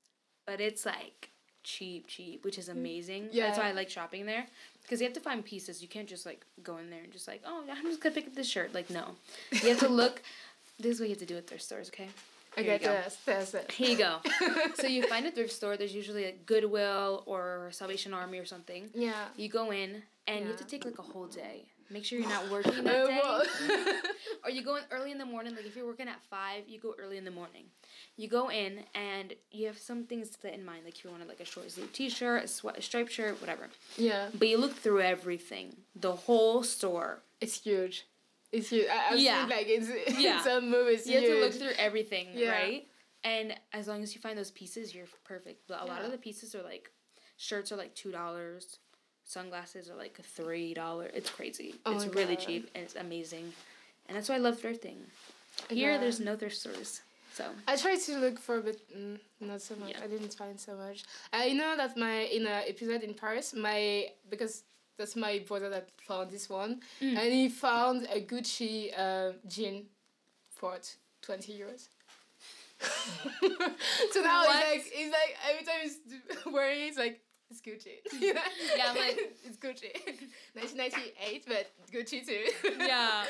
[0.47, 1.31] but it's like
[1.62, 3.29] cheap, cheap, which is amazing.
[3.33, 3.47] Yeah.
[3.47, 3.62] That's Mm.
[3.62, 4.47] Why I like shopping there.
[4.83, 5.81] Because you have to find pieces.
[5.83, 8.27] You can't just like go in there and just like, oh, I'm just gonna pick
[8.27, 8.75] up this shirt.
[8.75, 9.14] Like, no,
[9.53, 10.23] you have to look.
[10.79, 12.09] this is what you have to do at thrift stores, okay?
[12.57, 12.85] Here Okay, you go.
[12.87, 13.71] tell us, tell us it.
[13.73, 14.17] Here you go.
[14.75, 15.77] so you find a thrift store.
[15.77, 18.91] There's usually a Goodwill or Salvation Army or something.
[18.95, 19.27] Yeah.
[19.37, 21.67] You go in and you have to take like a whole day.
[21.93, 23.93] Make sure you're not working that Uh, day.
[24.45, 25.57] or you go in early in the morning.
[25.57, 27.65] Like if you're working at five, you go early in the morning.
[28.17, 30.83] You go in and you have some things to in mind.
[30.85, 33.69] Like if you wanted like a short sleeve T-shirt, a, sweat, a striped shirt, whatever.
[33.97, 34.29] yeah.
[34.33, 37.23] But you look through everything, the whole store.
[37.41, 38.07] It's huge.
[38.53, 38.87] It's huge.
[38.89, 39.41] I, I've Yeah.
[39.43, 40.39] seen like it's Yeah.
[40.39, 41.07] in some movies.
[41.07, 42.51] You have to look through everything, Yeah.
[42.51, 42.87] right?
[43.23, 45.63] And as long as you find those pieces, you're perfect.
[45.69, 46.91] But a lot of the pieces are like,
[47.37, 48.79] shirts are like two dollars,
[49.25, 51.07] sunglasses are like three dollar.
[51.15, 51.75] It's crazy.
[51.87, 52.47] Oh it's really God.
[52.47, 53.53] cheap and it's amazing,
[54.09, 54.97] and that's why I love thrifting.
[55.69, 55.99] Here, Yeah.
[55.99, 57.03] there's no thrift stores,
[57.35, 59.91] so I tried to look for, but mm, not so much.
[59.91, 60.01] Yeah.
[60.05, 61.05] I didn't find so much.
[61.33, 64.63] I know that my in a episode in Paris, my because
[65.01, 67.17] that's my brother that found this one, Mm.
[67.19, 69.87] and he found a Gucci uh, jean
[70.59, 70.79] for
[71.23, 71.89] twenty euros.
[74.13, 74.57] so now What?
[74.57, 75.99] it's like it's like every time he's
[76.55, 77.97] wearing it, it's like it's Gucci.
[78.21, 79.91] Yeah, I'm like- it's Gucci.
[80.55, 82.45] Nineteen ninety eight, but Gucci too.
[82.79, 83.25] Yeah.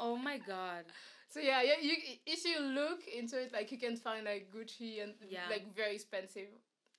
[0.00, 0.84] oh my god,
[1.30, 1.94] So yeah, yeah, you
[2.26, 5.48] if you look into it, like you can find like Gucci and Yeah.
[5.48, 6.48] like very expensive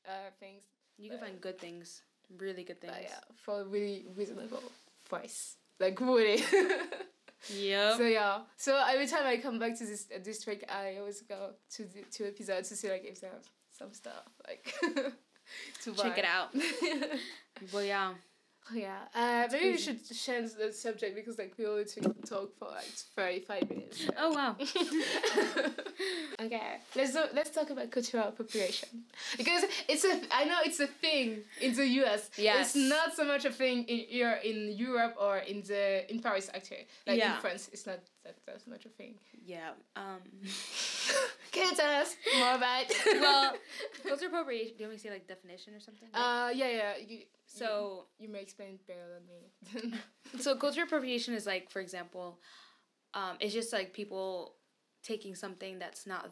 [0.07, 0.63] uh, things,
[0.97, 2.01] you can find good things,
[2.37, 2.93] really good things.
[2.93, 4.63] but yeah, for a really reasonable
[5.09, 5.55] price.
[5.79, 6.43] Like really.
[7.49, 7.97] yeah.
[7.97, 11.51] so yeah, so every time I come back to this uh, district, I always go
[11.75, 14.73] to the two episodes to see like if there's some stuff like
[15.83, 16.03] to buy.
[16.03, 16.53] Check it out.
[17.71, 18.13] Well, yeah.
[18.71, 22.57] Oh yeah, uh, maybe we should change the subject because like we only took talk
[22.57, 24.07] for like thirty five minutes.
[24.17, 24.55] Oh wow.
[26.39, 29.03] okay, let's do, let's talk about cultural appropriation
[29.37, 32.29] because it's a I know it's a thing in the U.S.
[32.37, 32.75] Yes.
[32.75, 36.49] it's not so much a thing in here in Europe or in the in Paris
[36.53, 36.87] actually.
[37.05, 37.35] Like Yeah.
[37.35, 39.15] in France, it's not that that much a thing.
[39.45, 39.71] Yeah.
[39.97, 40.21] Um.
[41.53, 42.85] Tell us more about?
[43.05, 43.53] well,
[44.07, 44.73] culture appropriation.
[44.77, 46.09] Do you want me to say like definition or something?
[46.13, 46.93] uh yeah yeah.
[47.07, 49.99] You, so you, you may explain it better than me.
[50.39, 52.39] so culture appropriation is like, for example,
[53.13, 54.53] um, it's just like people
[55.03, 56.29] taking something that's not.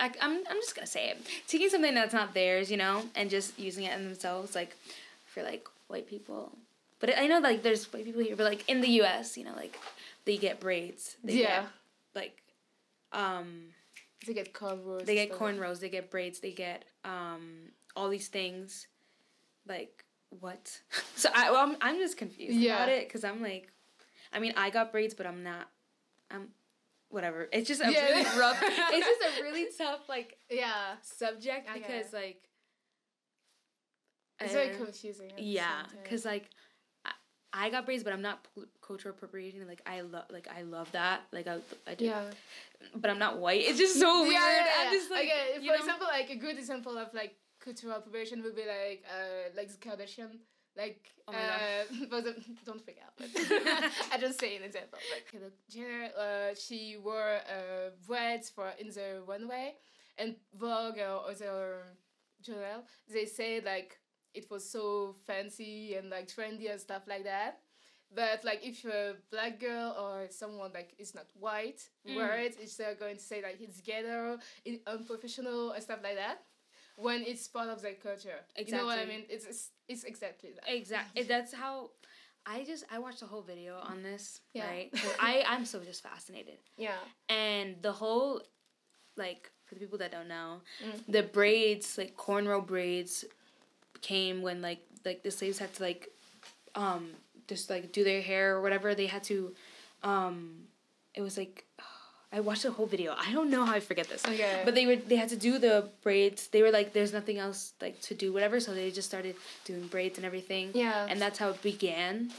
[0.00, 1.18] I, I'm I'm just gonna say it.
[1.46, 4.76] Taking something that's not theirs, you know, and just using it in themselves, like
[5.24, 6.52] for like white people.
[7.00, 9.54] But I know like there's white people here, but like in the U.S., you know,
[9.56, 9.78] like
[10.24, 11.16] they get braids.
[11.24, 11.70] They yeah, Get,
[12.14, 12.42] like,
[13.12, 13.64] um,
[14.26, 15.04] they get cornrows.
[15.04, 15.80] they get cornrows.
[15.80, 16.40] They get braids.
[16.40, 18.86] They get um all these things,
[19.66, 20.80] like what?
[21.16, 22.76] so I well, I'm I'm just confused Yeah.
[22.76, 23.70] about it because I'm like,
[24.32, 25.68] I mean I got braids, but I'm not.
[26.30, 26.48] I'm,
[27.10, 27.48] whatever.
[27.52, 28.04] It's just a Yeah.
[28.04, 28.58] really rough.
[28.62, 32.48] it's just a really tough like Yeah, subject because like.
[34.40, 35.30] it's very confusing.
[35.36, 36.48] yeah, because like,
[37.52, 38.46] I, got braids, but I'm not
[38.80, 39.66] cultural appropriating.
[39.66, 41.22] Like I love, like I love that.
[41.32, 42.06] Like I, I do.
[42.06, 42.24] yeah.
[42.96, 43.62] But I'm not white.
[43.62, 44.34] It's just so weird.
[44.34, 44.86] Yeah, yeah, yeah.
[44.86, 45.74] I'm just like, okay, for know?
[45.74, 49.78] example, like a good example of like cultural appropriation would be like uh like the
[49.78, 50.38] Kardashian.
[50.76, 52.24] Like Oh uh, but
[52.64, 53.14] don't freak out.
[54.12, 54.98] I just say an example.
[55.12, 59.74] Like Jenner, uh, she wore uh braids for in the runway,
[60.18, 61.84] and Vogue or other
[62.42, 63.98] journal they say like
[64.34, 67.60] it was so fancy and like trendy and stuff like that.
[68.14, 72.16] But like if a black girl or someone like is not white Mm.
[72.16, 76.16] wear it, it's uh, going to say like it's ghetto, it, unprofessional and stuff like
[76.16, 76.42] that.
[76.96, 79.24] When it's part of their culture, you know what I mean?
[79.30, 80.64] It's it's, it's exactly that.
[80.72, 81.22] Exactly.
[81.22, 81.90] That's how.
[82.44, 84.66] I just I watched the whole video on this, Yeah.
[84.66, 84.90] right?
[85.20, 86.98] I I'm so just fascinated, Yeah.
[87.28, 88.42] and the whole,
[89.16, 91.00] like for the people that don't know, Mm.
[91.08, 93.24] the braids like cornrow braids,
[94.00, 96.08] came when like like the slaves had to like,
[96.74, 97.10] um,
[97.48, 98.94] just like do their hair or whatever.
[98.94, 99.52] They had to,
[100.02, 100.64] um,
[101.14, 101.64] it was like,
[102.34, 103.14] I watched the whole video.
[103.18, 104.24] I don't know how I forget this.
[104.24, 104.62] Okay.
[104.64, 106.48] But they were they had to do the braids.
[106.48, 108.58] They were like, there's nothing else like to do, whatever.
[108.60, 110.70] So they just started doing braids and everything.
[110.72, 111.06] Yeah.
[111.10, 112.30] And that's how it began,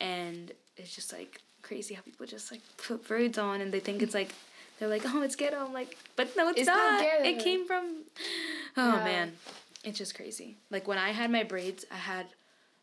[0.00, 4.00] and it's just like crazy how people just like put braids on and they think
[4.02, 4.34] it's like
[4.78, 5.64] they're like, oh, it's ghetto.
[5.66, 7.26] I'm like, but no, it's, It's not not.
[7.26, 8.04] It came from.
[8.76, 9.04] Oh Yeah.
[9.04, 9.32] man,
[9.84, 10.56] it's just crazy.
[10.70, 12.26] Like when I had my braids, I had,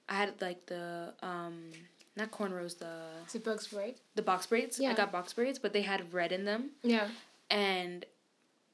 [0.10, 1.71] I had like the um
[2.17, 2.86] not cornrows the
[3.34, 3.95] a box braid.
[4.15, 4.79] the box braids.
[4.79, 4.91] Yeah.
[4.91, 7.08] I got box braids, but they had red in them Yeah.
[7.49, 8.05] and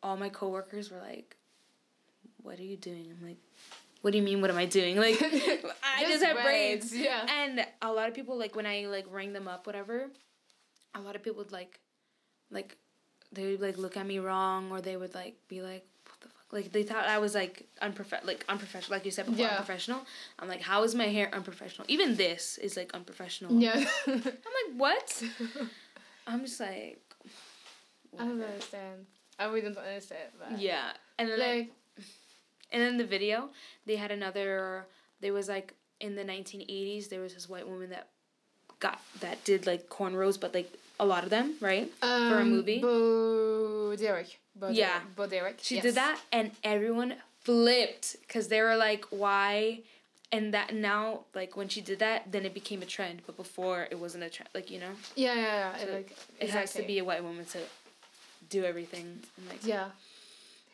[0.04, 1.36] all my coworkers were like,
[2.44, 3.38] "What are you doing?" I'm like,
[4.02, 4.42] "What do you mean?
[4.42, 6.96] What am I doing?" Like, I just, have braids.
[6.96, 7.26] Yeah.
[7.30, 10.10] And a lot of people like when I like rang them up, whatever.
[10.94, 11.80] A lot of people would like,
[12.52, 12.76] like,
[13.32, 15.80] they would like look at me wrong, or they would like be like, "What the
[15.80, 15.91] fuck?"
[16.52, 19.52] Like they thought I was like unprof like unprofessional, like you said before, Yeah.
[19.52, 20.02] unprofessional.
[20.40, 21.86] I'm like, how is my hair unprofessional?
[21.88, 23.54] Even this is like unprofessional.
[23.62, 23.84] Yeah.
[24.08, 25.24] I'm like, what?
[26.28, 27.00] I'm just like.
[28.20, 29.06] I don't understand.
[29.40, 30.30] I really don't understand.
[30.38, 32.06] But Yeah, and then like, Like
[32.74, 33.50] and then the video
[33.86, 34.86] they had another.
[35.22, 38.08] There was like in the nineteen eighties there was this white woman that
[38.80, 41.90] got that did like cornrows, but like a lot of them, right?
[42.02, 42.80] um, a movie?
[42.80, 44.40] Bo Derek.
[44.56, 45.00] Bo Yeah.
[45.00, 45.16] Derek.
[45.16, 45.60] Bo Derek.
[45.62, 45.84] She yes.
[45.84, 49.82] did that, and everyone flipped because they were like, "Why?"
[50.34, 53.22] And that now, like when she did that, then it became a trend.
[53.26, 54.50] But before, it wasn't a trend.
[54.54, 55.78] Like you know, Yeah, yeah, yeah.
[55.86, 57.60] So like it has to be a white woman to
[58.50, 59.20] do everything.
[59.38, 59.90] And like, Yeah.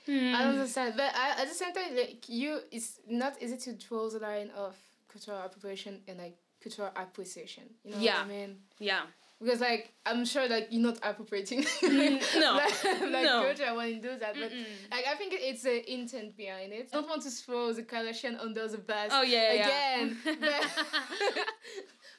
[0.05, 0.33] Hmm.
[0.35, 4.09] I understand, but I, at the same time, like you, it's not easy to draw
[4.09, 4.73] the line of
[5.11, 7.63] cultural appropriation and like cultural appreciation.
[7.83, 8.17] You know Yeah.
[8.21, 8.57] what I mean?
[8.79, 9.01] yeah,
[9.39, 12.53] Because like I'm sure like you're not appropriating Mm, no.
[12.55, 13.43] like, like No.
[13.43, 14.65] culture when you do that, but Mm-mm.
[14.91, 16.89] like I think it's the intent behind it.
[16.91, 19.65] I don't want to throw the Kardashian under the bus Oh yeah, yeah.
[19.67, 20.63] again, but,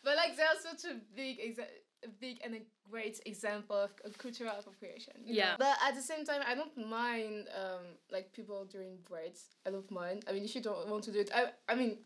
[0.04, 1.66] but like they're such a big exa-
[2.04, 5.14] a big and a great example of, cultural appropriation.
[5.24, 5.38] you know?
[5.40, 5.54] Yeah.
[5.58, 9.42] But at the same time, I don't mind um like people doing braids.
[9.66, 10.24] I don't mind.
[10.28, 11.98] I mean, if you don't want to do it, I I mean.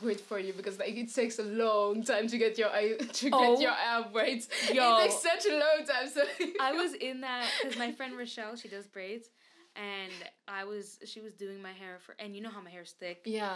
[0.00, 3.30] Great for you because like it takes a long time to get your eye to
[3.32, 3.52] Oh.
[3.54, 4.48] get your hair braids.
[4.72, 4.98] Yo.
[4.98, 6.08] It takes such a long time.
[6.08, 6.22] So
[6.60, 9.28] I was in that because my friend Rochelle, she does braids,
[9.76, 10.12] and
[10.48, 13.22] I was she was doing my hair for, and you know how my hair's thick.
[13.24, 13.54] Yeah.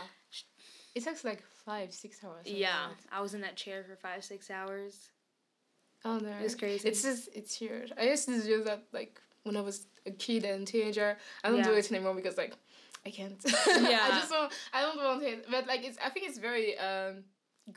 [0.95, 2.47] It takes like five, six hours.
[2.47, 2.97] Yeah, like.
[3.13, 5.09] I was in that chair for five six hours.
[6.05, 6.29] Oh no.
[6.29, 6.89] It was crazy.
[6.89, 7.91] It's just it's huge.
[7.99, 11.17] I used to do that like when I was a kid and teenager.
[11.43, 12.55] I don't do it anymore because like
[13.09, 13.41] I can't.
[13.93, 14.07] Yeah.
[14.07, 15.39] I just don't I don't want it.
[15.55, 17.15] But like it's I think it's very um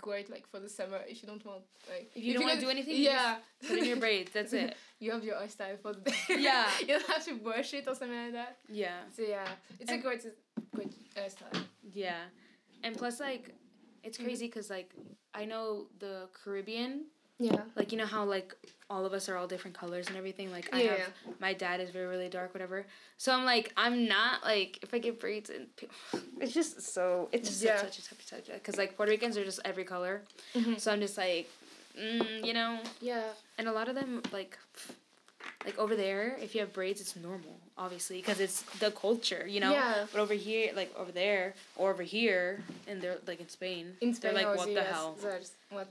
[0.08, 1.64] great like for the summer if you don't want
[1.94, 3.36] like If you don't want to do anything, you Yeah.
[3.62, 4.32] just put in your braids.
[4.38, 4.76] That's it.
[5.04, 6.16] you have your hairstyle for the day.
[6.50, 6.66] Yeah.
[6.80, 8.54] you don't have to brush it or something like that.
[8.84, 9.48] Yeah, So yeah.
[9.80, 10.24] It's And- a great
[10.76, 11.58] great hairstyle.
[12.04, 12.22] yeah,
[12.84, 13.46] and plus like,
[14.04, 14.26] it's Mm-hmm.
[14.28, 14.90] crazy because like
[15.42, 15.66] I know
[16.04, 16.94] the Caribbean,
[17.42, 17.62] Yeah.
[17.76, 18.56] like you know how like
[18.90, 20.52] all of us are all different colors and everything.
[20.52, 22.86] Like I Yeah, have my dad is very really dark, whatever.
[23.18, 25.68] So I'm like I'm not like if I get braids and
[26.42, 27.78] it's just so it's just Yeah.
[27.78, 30.22] such a touchy subject because like Puerto Ricans are just every color.
[30.56, 30.80] Mhm.
[30.80, 31.50] So I'm just like,
[31.98, 33.24] mm, you know, Yeah.
[33.58, 34.58] and a lot of them like.
[35.66, 39.60] Like over there, if you have braids, it's normal, obviously, because it's the culture, you
[39.60, 39.72] know.
[39.72, 40.06] Yeah.
[40.12, 44.14] But over here, like over there, or over here, and they're like in Spain, In
[44.14, 45.18] Spain they're like, what the hell?
[45.70, 45.88] What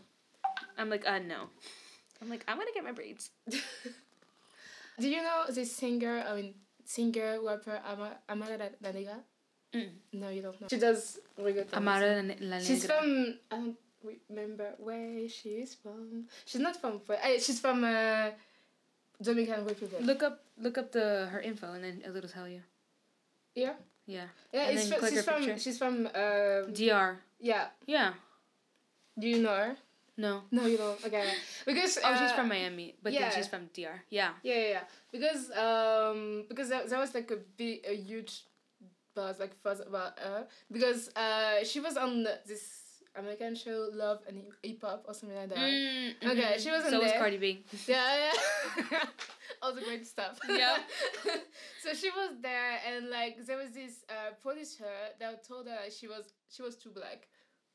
[0.78, 1.48] I'm like, uh, no.
[2.22, 3.30] I'm like, I'm gonna get my braids.
[4.98, 6.22] Do you know this singer?
[6.28, 6.54] I mean,
[6.84, 9.16] singer rapper Ama- Amara La La Negra.
[9.74, 9.88] Mm.
[10.14, 10.66] No, you don't know.
[10.68, 11.74] She does reggaeton.
[11.74, 12.98] Amara la She's Negra.
[12.98, 13.34] from.
[13.50, 13.76] I don't
[14.28, 16.26] remember where she's from.
[16.44, 17.00] She's not from.
[17.00, 18.30] Pue- eh, She's from uh,
[19.22, 20.02] Dominican Republic.
[20.02, 22.60] Look up, look up the her info, and then it'll tell you.
[23.54, 23.74] Yeah.
[24.06, 24.26] Yeah.
[24.52, 25.44] Yeah, And it's then from, click she's her from.
[25.44, 25.58] picture.
[25.58, 26.06] She's from.
[26.06, 27.18] Um, Dr.
[27.40, 27.68] yeah.
[27.86, 28.12] Yeah.
[29.18, 29.76] Do you know her?
[30.20, 30.42] No.
[30.50, 31.02] No, you don't.
[31.04, 31.28] Okay.
[31.66, 31.98] Because.
[32.04, 33.20] Oh, she's uh, from Miami, but yeah.
[33.20, 34.02] then she's from Dr.
[34.10, 34.32] Yeah.
[34.42, 34.84] Yeah, yeah, yeah.
[35.14, 38.44] Because um because there, there was like a big a huge
[39.14, 42.64] buzz like fuss about her because uh she was on this
[43.16, 45.58] American show Love and Hip Hop or something like that.
[45.58, 46.60] Mm, Okay, mhm.
[46.62, 47.20] she was in So was there.
[47.20, 47.64] Cardi B.
[47.86, 48.30] Yeah,
[48.92, 48.98] yeah.
[49.62, 50.38] All the great stuff.
[50.48, 50.76] Yeah.
[51.82, 56.06] so she was there and like there was this uh producer that told her she
[56.06, 57.26] was she was too black.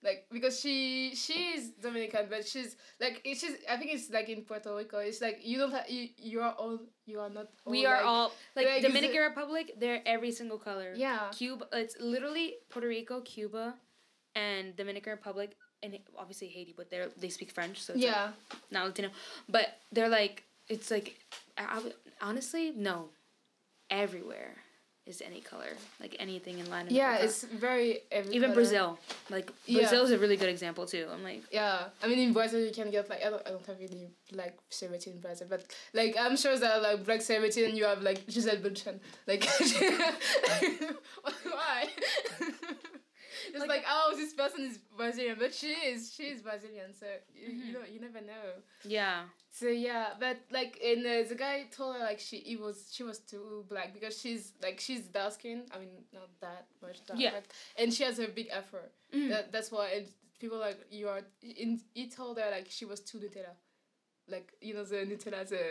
[0.03, 4.29] Like because she she is Dominican but she's like it's just I think it's like
[4.29, 6.77] in Puerto Rico it's like you don't have you you are all
[7.07, 9.71] you are not all We are like- all like, like, Dominican it- Republic.
[9.79, 10.93] They're every single color.
[10.95, 11.65] yeah Cuba.
[11.73, 13.73] It's literally Puerto Rico, Cuba,
[14.35, 16.73] and Dominican Republic, and obviously Haiti.
[16.77, 18.31] But they are they speak French, so it's like yeah
[18.69, 19.09] not Latino.
[19.49, 21.17] But they're like it's like
[21.57, 21.91] I, I
[22.21, 23.09] honestly no,
[23.89, 24.55] everywhere
[25.05, 27.25] is any color like anything in Latin yeah America.
[27.25, 28.55] it's very every even color.
[28.55, 28.99] Brazil
[29.29, 29.81] like Yeah.
[29.81, 31.05] Brazil is a really good example too.
[31.13, 33.65] I'm like Yeah, I mean in Brazil you can get like I don't I don't
[33.67, 35.61] have really black celebrity in Brazil, but
[35.93, 39.43] like I'm sure that like black celebrity and you have like Gisele Bündchen, like
[41.53, 41.87] why?
[43.49, 47.05] It's Like- like, oh this person is Brazilian, but she is she is Brazilian, so
[47.33, 47.65] you, Mhm.
[47.67, 48.47] you know you never know.
[48.83, 52.77] yeah So yeah, but like in uh, the guy told her like she he was
[52.95, 55.59] she was too black because she's like she's dark skin.
[55.73, 57.31] I mean not that much dark, Yeah.
[57.35, 57.45] but
[57.81, 58.81] and she has a big afro.
[59.13, 59.29] Mm.
[59.29, 60.07] That, that's why and
[60.41, 61.21] people like you are.
[61.41, 63.53] In he told her like she was too Nutella,
[64.27, 65.63] like you know the Nutella the.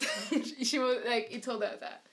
[0.64, 2.06] she was like he told her that.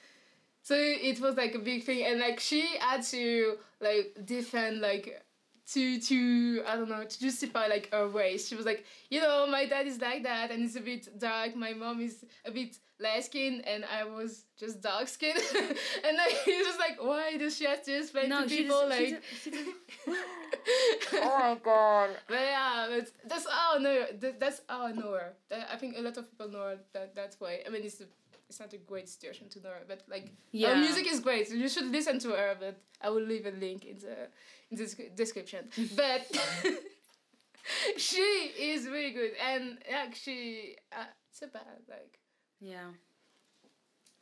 [0.68, 5.24] So it was like a big thing, and like she had to like defend like
[5.72, 8.49] to to I don't know to justify like her race.
[8.49, 11.55] She was like, you know, my dad is like that, and it's a bit dark.
[11.55, 15.38] My mom is a bit light skin, and I was just dark skin.
[16.03, 18.97] and like he was like, why does she have to explain no to people just,
[18.97, 19.22] she like?
[19.22, 19.70] just, she just,
[21.13, 24.05] oh my god But yeah, but that's how I know.
[24.20, 25.32] That, that's how I know her.
[25.72, 27.61] I think a lot of people know her that that way.
[27.65, 28.05] I mean, it's a
[28.49, 30.69] it's not a great situation to know her, but like Yeah.
[30.73, 31.47] her music is great.
[31.49, 32.55] So you should listen to her.
[32.59, 34.29] But I will leave a link in the
[34.71, 35.69] in the description.
[35.95, 36.21] but
[37.97, 42.19] she is really good, and actually, uh, it's a bad like.
[42.59, 42.89] Yeah.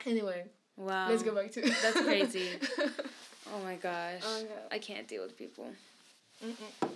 [0.04, 0.44] Anyway,
[0.76, 1.08] Wow.
[1.08, 1.60] let's go back to.
[1.62, 2.48] That's crazy.
[3.52, 4.20] Oh my gosh.
[4.24, 4.66] Oh, yeah.
[4.70, 5.68] I can't deal with people.
[6.44, 6.90] Mm-mm.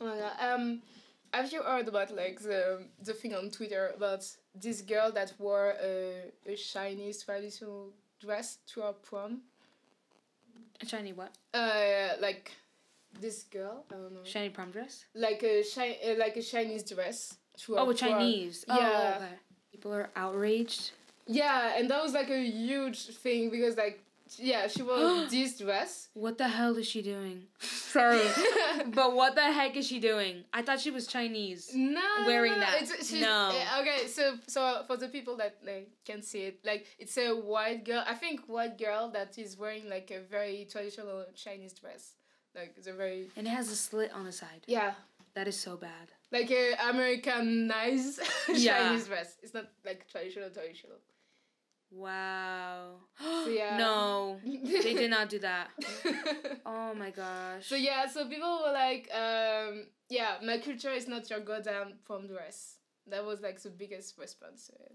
[0.00, 0.32] Oh my god.
[0.40, 0.80] Um,
[1.36, 4.24] have you heard about like the the thing on Twitter about
[4.54, 9.40] this girl that wore a, a Chinese traditional dress to her prom?
[10.82, 11.32] A shiny what?
[11.54, 12.52] Uh, like
[13.20, 13.84] this girl.
[13.90, 14.24] I don't know.
[14.24, 15.04] Shiny prom dress?
[15.14, 17.96] Like a shi- uh, like a Chinese dress to her Oh, a prom.
[17.96, 18.64] Chinese.
[18.68, 19.14] Oh, Yeah.
[19.16, 19.34] okay.
[19.72, 20.92] People are outraged.
[21.26, 24.00] Yeah, and that was like a huge thing because like
[24.38, 26.08] yeah, she wore this dress.
[26.14, 27.44] What the hell is she doing?
[27.60, 28.20] Sorry.
[28.94, 30.44] but what the heck is she doing?
[30.52, 31.70] I thought she was Chinese.
[31.74, 32.82] No, wearing no, no, that.
[32.82, 33.52] It's, she's, No.
[33.54, 37.30] uh, okay, so so for the people that like can see it, like it's a
[37.34, 38.04] white girl.
[38.06, 42.12] I think white girl that is wearing like a very traditional Chinese dress,
[42.54, 44.62] like it's a very And it has a slit on the side.
[44.66, 44.94] yeah,
[45.34, 46.06] That is so bad.
[46.32, 48.78] like a Americanized Yeah.
[48.88, 49.36] Chinese dress.
[49.42, 50.96] It's not like traditional traditional.
[51.90, 52.96] Wow.
[53.48, 53.76] yeah.
[53.78, 54.38] No.
[54.44, 55.68] They did not do that.
[56.68, 57.66] Oh my gosh.
[57.66, 62.26] So yeah, so people were like, um, yeah, my culture is not your goddamn prom
[62.26, 62.76] dress.
[63.06, 64.94] That was like the biggest response to it.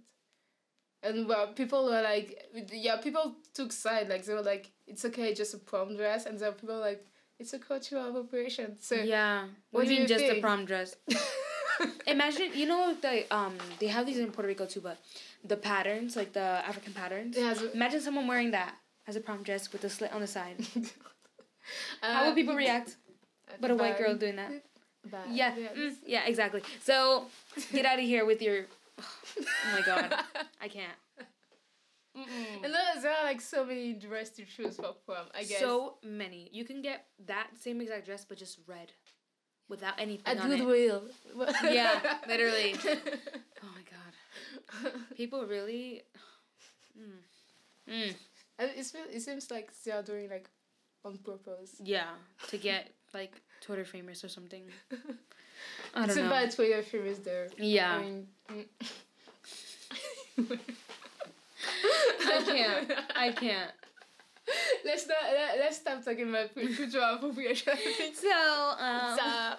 [1.04, 4.10] And well, people were like, yeah, people took side.
[4.10, 7.06] Like they were like, it's okay, just a prom dress, and there were people like,
[7.40, 8.78] it's a cultural appropriation.
[8.80, 9.46] So Yeah.
[9.72, 10.42] What do you mean just a think?
[10.42, 10.96] prom dress?
[12.06, 14.98] Imagine you know the um they have these in Puerto Rico too, but
[15.44, 17.38] the patterns like the African patterns.
[17.38, 18.76] yeah, so, Imagine someone wearing that
[19.08, 20.56] as a prom dress with a slit on the side.
[20.76, 22.98] uh, How would people react?
[23.60, 24.52] But a white girl doing that.
[25.06, 25.32] Bad.
[25.32, 25.56] Yeah.
[25.56, 26.26] Mm, yeah.
[26.26, 26.62] Exactly.
[26.84, 27.26] So
[27.72, 28.66] get out of here with your.
[29.00, 30.14] Oh my god.
[30.62, 30.94] I can't.
[32.18, 32.64] Mm-mm.
[32.64, 35.26] And there, are like so many dresses to choose for prom.
[35.34, 35.60] I guess.
[35.60, 36.50] So many.
[36.52, 38.92] You can get that same exact dress, but just red,
[39.70, 40.58] without anything at on it.
[40.58, 41.04] Goodwill.
[41.64, 42.76] Yeah, literally.
[43.64, 43.68] Oh.
[45.16, 46.04] People really.
[47.00, 47.24] Mm.
[47.90, 48.14] Mm.
[48.60, 50.50] And it, it seems like they are doing like
[51.06, 51.76] on purpose.
[51.82, 52.10] Yeah,
[52.50, 54.64] to get like Twitter famous or something.
[55.96, 56.30] I don't a know.
[56.30, 57.48] bad Twitter famous there.
[57.58, 57.96] Yeah.
[57.96, 58.66] I mean, mm.
[62.26, 62.92] I can't.
[63.16, 63.72] I can't.
[64.86, 67.74] let's not let, let's stop talking about cultural appropriation.
[68.16, 69.56] So, um, so,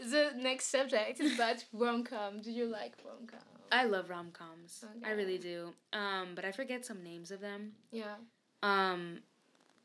[0.00, 2.40] the next subject is about rom com.
[2.40, 3.55] Do you like rom com?
[3.72, 4.84] I love rom coms.
[5.04, 5.72] I really do.
[5.92, 7.72] Um, but I forget some names of them.
[7.90, 8.14] Yeah.
[8.62, 9.18] Um,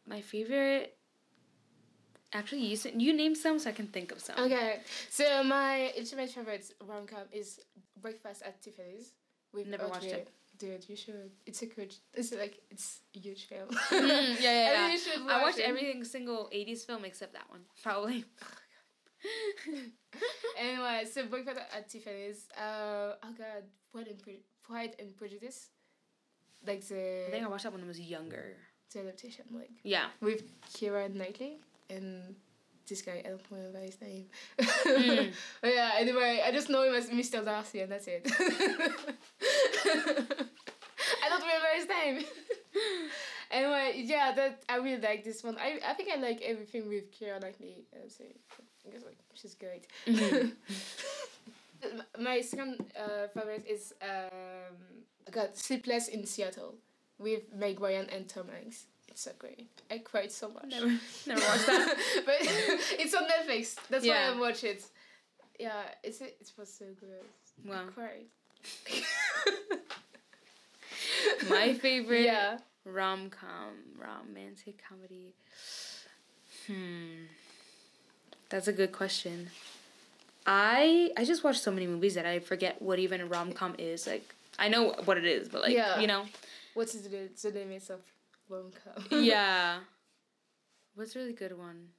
[0.07, 0.97] my favorite.
[2.33, 4.37] Actually, you you name some so I can think of some.
[4.39, 4.79] Okay.
[5.09, 7.59] So my ultimate favorite rom com is
[8.01, 9.13] Breakfast at Tiffany's.
[9.53, 10.29] We've Never watched it.
[10.57, 11.31] Dude, you should.
[11.45, 11.93] It's a good.
[12.13, 13.67] It's like it's a huge film.
[13.69, 14.07] Mm, yeah,
[14.39, 14.87] yeah, I yeah.
[14.87, 15.63] think you should I watch watched it.
[15.67, 18.23] every single '80s film except that one, probably.
[20.57, 22.47] anyway, so Breakfast at Tiffany's.
[22.57, 25.69] Uh, oh god, Pride and, Pre- Pride and Prejudice.
[26.65, 28.55] Like the, I think I watched that when I was younger.
[28.93, 30.05] the adaptation, like Yeah.
[30.21, 30.43] with
[30.73, 31.59] Keira Knightley
[31.89, 32.35] and
[32.87, 33.21] this guy.
[33.25, 34.25] I don't remember his name.
[34.59, 35.31] Mm.
[35.61, 35.91] but yeah.
[35.97, 37.43] Anyway, I just know him as Mr.
[37.43, 38.27] Darcy, and that's it.
[41.23, 42.25] I don't remember his name.
[43.51, 45.57] Anyway, yeah, that I really like this one.
[45.59, 47.83] I I think I like everything with Keira Knightley.
[47.93, 48.23] Uh, so
[48.87, 49.87] I guess like she's great.
[50.07, 50.53] Mhm.
[52.19, 56.75] My second uh, favorite is um, God Sleepless in Seattle
[57.17, 58.85] with Meg Ryan and Tom Hanks.
[59.07, 59.67] It's so great.
[59.89, 60.67] I cried so much.
[60.69, 60.87] Never,
[61.27, 61.95] never watched that.
[62.25, 62.35] but
[62.99, 63.75] it's on Netflix.
[63.89, 64.29] That's Yeah.
[64.31, 64.85] why I watch it.
[65.59, 67.25] Yeah, it's it was so good.
[67.65, 67.87] Wow.
[67.87, 68.25] I cried.
[71.49, 72.57] My favorite Yeah.
[72.85, 75.33] Rom com, romantic comedy.
[76.67, 77.25] Hmm.
[78.49, 79.49] That's a good question.
[80.45, 83.75] I I just watch so many movies that I forget what even a rom com
[83.77, 84.07] is.
[84.07, 85.99] Like I know what it is, but like Yeah.
[85.99, 86.25] you know.
[86.73, 88.01] What is the the name of
[88.49, 89.23] rom com?
[89.23, 89.79] yeah.
[90.95, 91.89] What's a really good one?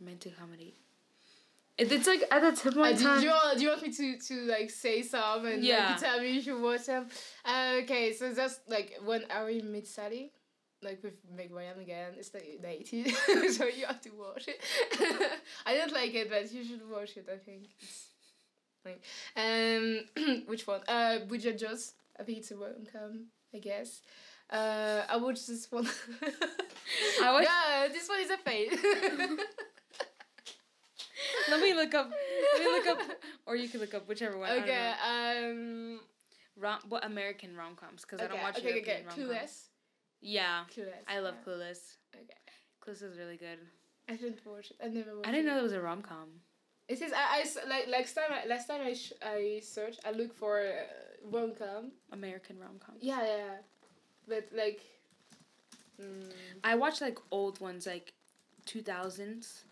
[0.00, 0.74] Romantic comedy.
[1.78, 3.20] It, it's like at the tip of my Uh, do, tongue.
[3.20, 5.76] do, you want, do you want me to, to like say some and Yeah.
[5.78, 7.08] like, you tell me you should watch them?
[7.44, 10.32] Uh, okay, so that's like when Harry meets Sally,
[10.82, 12.12] like with Meg Ryan again.
[12.18, 13.16] It's the the eighties,
[13.56, 14.60] so you have to watch it.
[15.66, 17.28] I don't like it, but you should watch it.
[17.32, 17.68] I think
[18.84, 19.00] like
[19.36, 20.80] um which one?
[20.88, 21.94] Uh, Bridget Jones.
[22.18, 23.26] I think it's a rom com.
[23.54, 24.02] I guess.
[24.50, 25.86] Uh, I watched this one.
[27.22, 29.36] I watched- Yeah, this one is a fail.
[31.50, 32.10] Let me look up.
[32.54, 32.98] Let me look up,
[33.46, 34.50] or you can look up whichever one.
[34.50, 34.92] Okay.
[35.04, 36.00] Um.
[36.58, 39.06] rom what American rom coms because I don't watch okay, okay, European okay.
[39.06, 39.28] rom coms.
[39.30, 39.68] Clueless.
[40.20, 41.04] Yeah, Clueless.
[41.06, 41.52] I love yeah.
[41.52, 41.78] Clueless.
[42.14, 42.34] Okay.
[42.84, 43.58] Clueless is really good.
[44.08, 44.76] I didn't watch it.
[44.82, 45.50] I never watched I didn't it.
[45.50, 46.28] know it was a rom com.
[46.88, 47.12] It is.
[47.12, 48.30] I, I s- like last time.
[48.30, 50.00] I, last time I sh- I searched.
[50.04, 51.92] I look for uh, rom com.
[52.12, 52.96] American rom com.
[53.00, 53.54] Yeah, yeah.
[54.26, 54.80] But like.
[56.00, 56.30] Mm,
[56.64, 58.12] I watch like old ones, like
[58.66, 59.64] two thousands,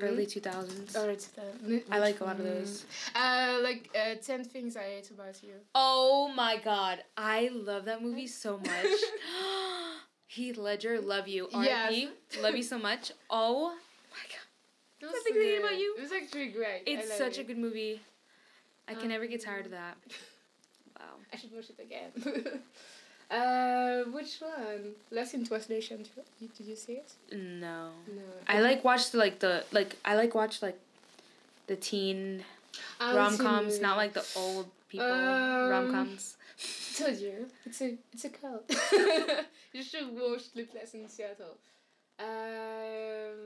[0.00, 0.94] early two thousands.
[0.96, 2.54] oh, it's the- I like a lot of Mm.
[2.58, 2.84] those.
[3.14, 5.54] Uh, like uh, ten things I hate about you.
[5.74, 8.86] Oh my god, I love that movie so much.
[10.26, 11.48] Heath Ledger, love you.
[11.52, 12.10] R.I.P.
[12.40, 13.12] Love you so much.
[13.30, 13.70] Oh
[14.10, 15.94] my god, It was to hate about you.
[15.98, 16.82] It was actually great.
[16.86, 18.00] I it's such a good movie.
[18.86, 19.96] I can never get tired of Um, that.
[20.98, 21.04] Wow.
[21.32, 22.10] I should watch it again.
[23.30, 24.94] uh, which one?
[25.10, 25.98] Lost in Translation.
[25.98, 27.12] Did you, did you see it?
[27.32, 27.90] No.
[28.14, 28.22] No.
[28.46, 30.78] I like watched like the like I like watch like
[31.66, 32.44] the teen
[33.00, 36.36] rom coms, not like the old people Um, rom coms.
[36.96, 38.64] Told you, it's a it's a cult.
[39.72, 41.56] you should watch Sleepless in Seattle.
[42.18, 43.36] Um,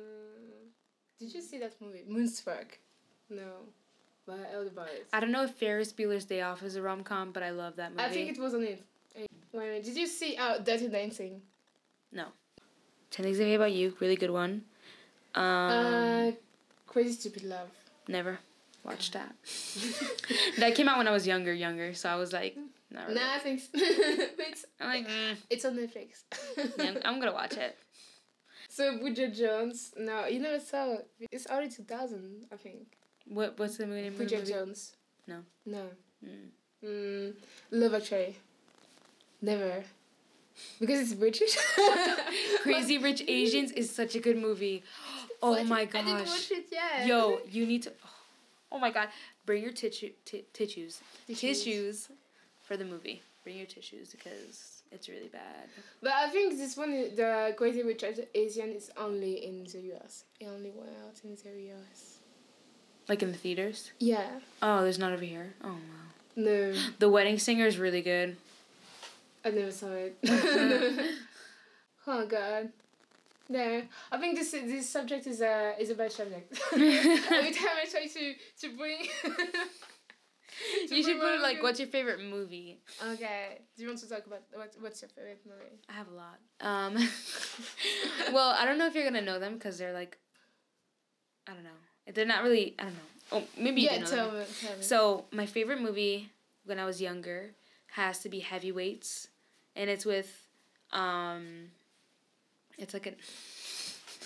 [1.18, 2.78] did you see that movie Moonstruck?
[3.28, 3.66] No,
[4.26, 4.38] but
[4.78, 5.16] I.
[5.16, 7.76] I don't know if Ferris Bueller's Day Off is a rom com, but I love
[7.76, 8.02] that movie.
[8.04, 8.82] I think it was on it.
[9.52, 11.42] Wait a minute, did you see oh, Dirty Dancing?
[13.12, 14.62] Ten Things I Hate About You, really good one.
[15.34, 16.30] Um, uh,
[16.86, 17.68] Crazy Stupid Love.
[18.08, 18.38] never
[18.84, 19.34] watched that.
[20.58, 22.56] that came out when I was younger, younger, so I was like,
[22.90, 23.20] not really.
[23.20, 23.68] Nah, thanks.
[23.74, 26.22] it's, I'm like, mm, it's on Netflix.
[26.78, 27.76] yeah, I'm, I'm gonna watch it.
[28.70, 29.92] so Bridget Jones.
[29.98, 31.06] No, you never saw it.
[31.30, 32.96] It's early two thousand, I think.
[33.28, 34.46] What What's the movie Bridget?
[34.46, 34.96] Jones.
[35.26, 35.40] No.
[35.66, 35.84] No.
[36.24, 36.48] Mm.
[36.82, 37.34] Mm,
[37.72, 38.36] Love Actually.
[39.42, 39.82] Never.
[40.78, 41.56] Because it's British.
[42.62, 44.82] Crazy Rich Asians is such a good movie.
[45.42, 45.94] Oh my it.
[45.94, 46.28] I didn't gosh.
[46.28, 47.06] watch it yet.
[47.06, 47.92] Yo, you need to.
[48.70, 49.08] Oh my god.
[49.44, 51.00] Bring your tissue, t- tissues.
[51.26, 51.40] Tissues.
[51.40, 52.08] Tissues
[52.60, 53.22] for the movie.
[53.42, 55.68] Bring your tissues because it's really bad.
[56.00, 60.24] But I think this one, the Crazy Rich Asian, is only in the US.
[60.38, 62.18] It only went out in the US.
[63.08, 63.90] Like in the theaters.
[63.98, 64.28] Yeah.
[64.62, 65.54] Oh, there's not over here.
[65.64, 65.78] Oh wow.
[66.36, 68.36] No, The Wedding Singer is really good.
[69.44, 70.16] I never saw it.
[72.06, 72.70] oh God.
[73.48, 76.52] No, I think this this subject is a is a bad subject.
[76.72, 78.98] Every time I try to to bring.
[80.88, 82.80] to you should put like, good- what's your favorite movie?
[83.04, 83.60] Okay.
[83.76, 85.80] Do you want to talk about what what's your favorite movie?
[85.88, 86.38] I have a lot.
[86.60, 86.94] Um,
[88.32, 90.18] well, I don't know if you're gonna know them because they're like,
[91.48, 92.12] I don't know.
[92.14, 92.74] They're not really.
[92.78, 92.98] I don't know.
[93.32, 94.40] Oh, maybe you yeah, tell them.
[94.40, 94.82] me, tell me.
[94.82, 96.30] So my favorite movie
[96.64, 97.54] when I was younger
[97.92, 99.28] has to be Heavyweights,
[99.76, 100.48] and it's with,
[100.92, 101.70] um,
[102.78, 103.14] it's like a.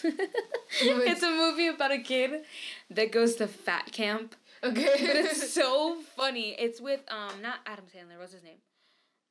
[0.05, 2.42] it's a movie about a kid
[2.90, 4.84] that goes to fat camp, okay.
[5.01, 6.51] but it's so funny.
[6.59, 8.18] It's with um not Adam Sandler.
[8.18, 8.59] What's his name?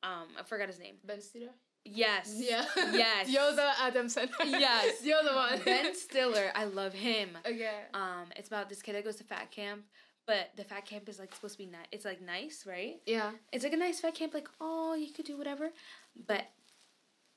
[0.04, 0.96] Um, I forgot his name.
[1.04, 1.52] Ben Stiller.
[1.84, 2.34] Yes.
[2.36, 2.66] Yeah.
[2.76, 3.30] Yes.
[3.30, 4.46] You're the Adam Sandler.
[4.46, 5.04] Yes.
[5.04, 5.62] You're the one.
[5.64, 6.52] Ben Stiller.
[6.56, 7.30] I love him.
[7.46, 7.82] Okay.
[7.94, 9.84] Um, it's about this kid that goes to fat camp,
[10.26, 11.86] but the fat camp is like supposed to be nice.
[11.92, 12.96] It's like nice, right?
[13.06, 13.32] Yeah.
[13.52, 15.70] It's like a nice fat camp, like oh you could do whatever,
[16.28, 16.46] but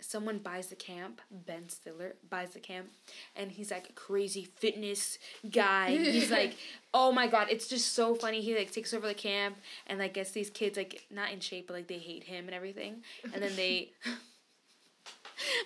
[0.01, 1.21] someone buys the camp.
[1.31, 2.89] Ben Stiller buys the camp,
[3.37, 5.19] and he's like a crazy fitness
[5.51, 5.91] guy.
[5.97, 6.57] he's like,
[6.95, 8.41] oh my god, it's just so funny.
[8.41, 9.57] He like takes over the camp
[9.87, 12.55] and like gets these kids like not in shape, but like they hate him and
[12.55, 13.03] everything,
[13.33, 13.93] and then they.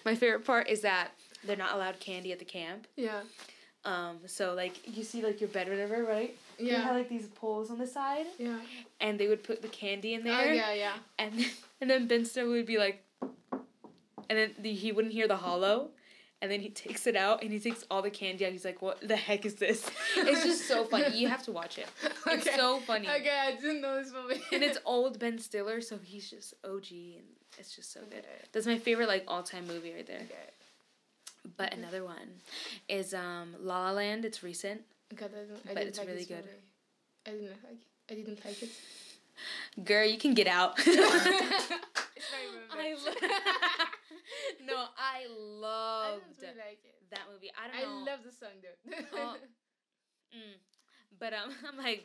[0.05, 1.13] My favorite part is that
[1.45, 2.87] they're not allowed candy at the camp.
[2.95, 3.23] Yeah.
[3.85, 6.37] Um, so like you see like your bed or whatever, right?
[6.59, 6.83] They Yeah.
[6.83, 8.59] had like these poles on the side, Yeah.
[9.01, 10.93] and they would put the candy in Oh there, yeah, yeah.
[11.19, 15.27] and then, and then Ben Stiller would be like, and then the, he wouldn't hear
[15.27, 15.91] the hollow,
[16.41, 18.53] and then he takes it out and he takes all the candy out.
[18.53, 19.85] He's like, "What the heck is this?"
[20.17, 21.17] It's just so funny.
[21.19, 21.89] You have to watch it.
[22.05, 22.57] It's Okay.
[22.57, 23.09] so funny.
[23.09, 24.41] Okay, I didn't know this movie.
[24.53, 27.25] And it's old Ben Stiller, so he's just OG, and
[27.59, 28.21] it's just so good.
[28.21, 28.45] Okay.
[28.53, 30.19] That's my favorite like all time movie right there.
[30.23, 30.51] Okay.
[31.57, 32.41] But another one
[32.89, 34.25] is um La La Land.
[34.25, 34.83] It's recent.
[35.15, 36.45] God, I I But it's like really good.
[37.27, 37.87] I didn't like it.
[38.11, 38.71] I didn't like it.
[39.85, 40.79] Girl, you can get out.
[40.79, 40.97] it's not
[42.47, 43.29] even I lo-
[44.67, 46.95] no, I I loved don't really like it.
[47.11, 47.51] that movie.
[47.57, 48.05] I don't I know.
[48.11, 48.97] love the song though.
[49.19, 49.37] Oh.
[50.35, 50.57] Mm.
[51.19, 52.05] But um, I'm like,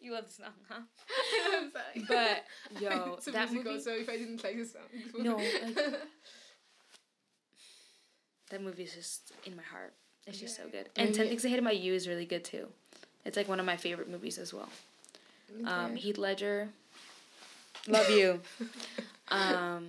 [0.00, 0.80] you love the song, huh?
[1.54, 2.04] I'm sorry.
[2.08, 2.44] But
[2.80, 4.82] yo, it's a that musical, movie, so if I didn't like the song,
[5.18, 6.00] No, like-
[8.50, 9.92] that movie is just in my heart.
[10.26, 10.88] It's just so good.
[10.96, 12.68] And Ten Things I Hate About You is really good too.
[13.24, 14.68] It's like one of my favorite movies as well.
[15.66, 16.68] Um, Heath Ledger,
[17.86, 18.40] love you.
[19.28, 19.88] um,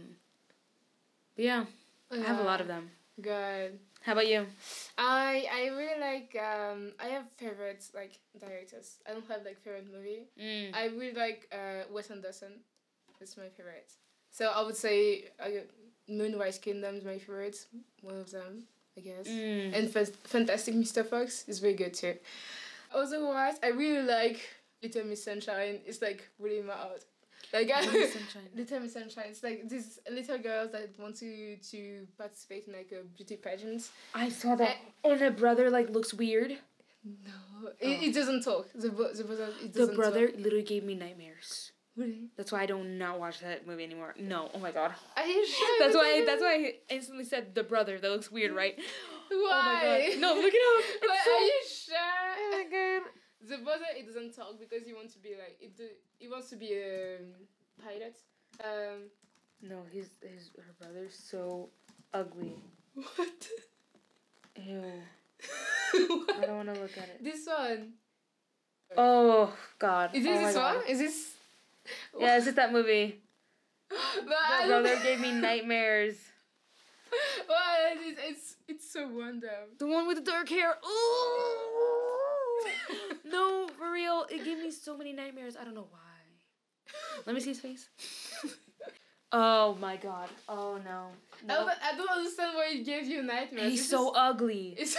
[1.36, 1.66] but yeah,
[2.12, 2.90] I have a lot of them.
[3.22, 3.80] Good.
[4.02, 4.46] How about you?
[4.98, 8.98] I I really like um I have favorites like directors.
[9.10, 10.28] I don't have like favorite movie.
[10.40, 10.76] Mm.
[10.76, 12.60] I really like uh Wes Anderson.
[13.20, 13.92] It's my favorite.
[14.32, 15.48] So I would say uh,
[16.08, 17.66] Moonrise Kingdom is my favorite.
[18.02, 18.64] One of them,
[18.98, 19.28] I guess.
[19.28, 19.74] Mm.
[19.78, 21.06] And Fas- Fantastic Mr.
[21.06, 22.16] Fox is very good too.
[22.94, 24.40] Otherwise, I really like
[24.82, 25.80] Little Miss Sunshine.
[25.86, 27.04] It's like really my art.
[27.54, 28.50] Like I, Little Miss Sunshine.
[28.56, 29.26] Little Miss Sunshine.
[29.30, 33.90] It's like these little girls that want to to participate in like a beauty pageant.
[34.14, 34.78] I saw that.
[35.04, 36.58] And the brother like looks weird.
[37.04, 38.68] No, it, it doesn't talk.
[38.74, 39.50] The the brother.
[39.64, 39.86] It Oh.
[39.86, 40.38] The brother Talk.
[40.40, 41.72] literally gave me nightmares.
[41.98, 42.28] Really?
[42.36, 44.14] That's why I do not watch that movie anymore.
[44.20, 44.94] No, oh my god.
[45.16, 45.80] Are you sure?
[45.80, 46.24] That's why.
[46.26, 47.98] That's why I instantly said the brother.
[47.98, 48.76] That looks weird, right?
[48.78, 48.82] Why?
[49.32, 50.20] Oh my god.
[50.22, 50.86] No, look it up.
[51.02, 51.96] But so- are you sure?
[52.76, 53.02] Oh.
[53.48, 55.78] The brother it doesn't talk because he wants to be like it.
[55.78, 55.84] Do,
[56.18, 57.26] he wants to be a um,
[57.84, 58.18] pilot.
[58.60, 59.10] Um.
[59.62, 61.70] No, his his her brother's so
[62.14, 62.56] ugly.
[62.96, 63.48] What?
[64.58, 64.84] Ew.
[65.94, 67.24] I don't want to look at it.
[67.24, 67.94] This one.
[68.98, 70.12] Oh god.
[70.14, 70.78] Is oh this my this one?
[70.88, 71.35] Is this?
[72.20, 73.22] Yeah, it's just that movie.
[73.90, 76.16] But I brother gave me nightmares.
[77.48, 77.58] Well,
[78.02, 79.50] it's, it's it's so random.
[79.78, 80.72] The one with the dark hair.
[80.86, 82.66] Ooh.
[83.24, 84.26] no, for real.
[84.30, 85.56] It gave me so many nightmares.
[85.60, 86.00] I don't know why.
[87.26, 87.88] Let me see his face.
[89.32, 90.28] oh my god.
[90.50, 91.08] Oh no.
[91.44, 91.56] I, no.
[91.66, 93.72] don't, I don't understand why it gives you nightmares.
[93.72, 94.76] He's It's so just- ugly.
[94.78, 94.98] It's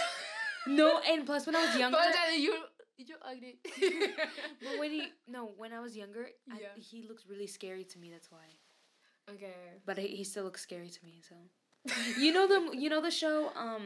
[0.65, 1.97] No, and plus when I was younger.
[1.97, 2.55] But then you
[2.97, 3.59] you're ugly.
[4.61, 6.67] But when he no, when I was younger, Yeah.
[6.75, 8.09] I, he looks really scary to me.
[8.11, 8.47] That's why.
[9.33, 9.53] okay.
[9.85, 11.21] But he, he still looks scary to me.
[11.27, 11.35] So
[12.19, 13.85] you know the you know the show um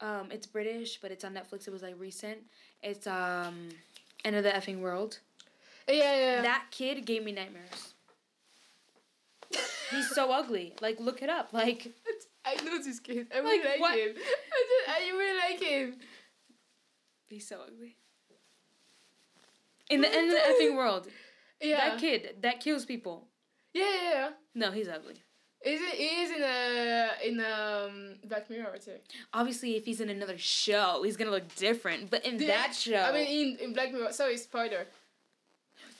[0.00, 1.66] um it's British but it's on Netflix.
[1.66, 2.38] It was like recent.
[2.82, 3.68] It's um
[4.24, 5.20] End of the effing world.
[5.88, 6.16] Yeah, yeah.
[6.36, 6.42] yeah.
[6.42, 7.94] That kid gave me nightmares.
[9.90, 10.74] He's so ugly.
[10.82, 11.52] Like look it up.
[11.52, 11.92] Like
[12.44, 13.26] I know this kid.
[13.34, 14.14] I really Like, like, him.
[14.52, 15.96] I, just, I really like him.
[17.28, 17.96] He's so ugly.
[19.90, 21.08] In the end of the effing world,
[21.60, 21.90] Yeah.
[21.90, 23.28] that kid that kills people.
[23.72, 24.30] Yeah, yeah, yeah.
[24.54, 25.22] No, he's ugly.
[25.64, 25.94] Is it?
[25.94, 28.98] He is in a in um Black Mirror too.
[29.32, 32.10] Obviously, if he's in another show, he's gonna look different.
[32.10, 34.12] But in that show, I mean, in, in Black Mirror.
[34.12, 34.86] Sorry, spoiler.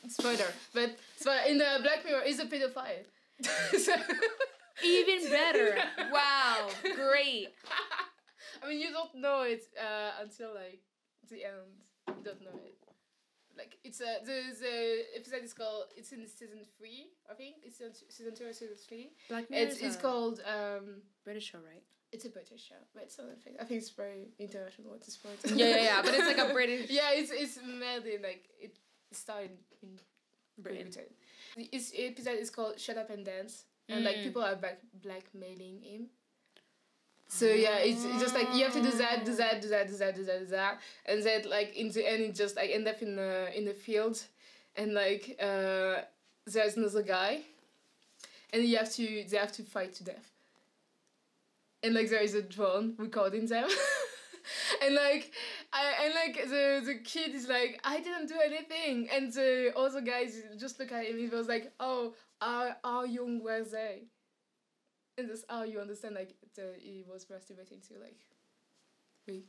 [0.08, 3.04] Spoiler, but spoiler, in the Black Mirror is a pedophile.
[3.78, 3.94] so,
[4.84, 5.76] even better.
[6.12, 7.48] wow, great.
[8.62, 10.80] I mean, you don't know it uh, until like
[11.28, 11.84] the end.
[12.08, 12.76] You don't know it.
[13.56, 17.78] Like it's a the the episode is called it's in season three I think it's
[17.78, 19.10] season season two or season three.
[19.28, 19.66] Black Mirror.
[19.68, 21.82] It's it's called um British show, right?
[22.10, 23.54] it's a British show but it's not a thing.
[23.60, 25.36] I think it's very international at this point.
[25.54, 28.78] Yeah, yeah, yeah, but it's like a British- yeah, it's it's made in like it
[29.12, 29.50] started
[29.82, 29.98] in
[30.56, 30.90] Britain.
[30.90, 31.68] Britain.
[31.72, 34.22] This episode is called Shut Up and Dance, and like Mm.
[34.24, 36.06] people are back blackmailing him.
[37.28, 39.88] So yeah, it's, it's just like you have to do that, do that, do that,
[39.88, 42.70] do that, do that, do that, and then like in the end, it just like
[42.70, 44.22] end up in the in the field,
[44.76, 45.96] and like uh,
[46.46, 47.40] there's another guy,
[48.52, 50.30] and you have to they have to fight to death.
[51.82, 53.68] And like there is a drone recording them.
[54.82, 55.32] and like
[55.72, 60.00] I and like the the kid is like I didn't do anything and the other
[60.00, 64.04] guys just look at him he was like oh how, how young were they
[65.16, 68.18] and that's how you understand like the, he was masturbating to like
[69.26, 69.44] we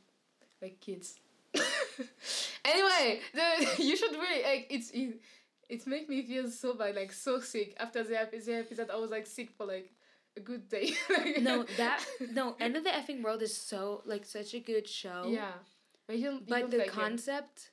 [0.62, 1.18] like kids
[2.64, 5.20] anyway the you should really like it's it,
[5.68, 8.96] it make me feel so bad like so sick after the, epi- the episode I
[8.96, 9.90] was like sick for like
[10.36, 10.92] a good day
[11.40, 12.54] No, that no.
[12.60, 15.24] End of the effing world is so like such a good show.
[15.28, 15.52] yeah
[16.06, 17.70] but you don't, you But the like concept.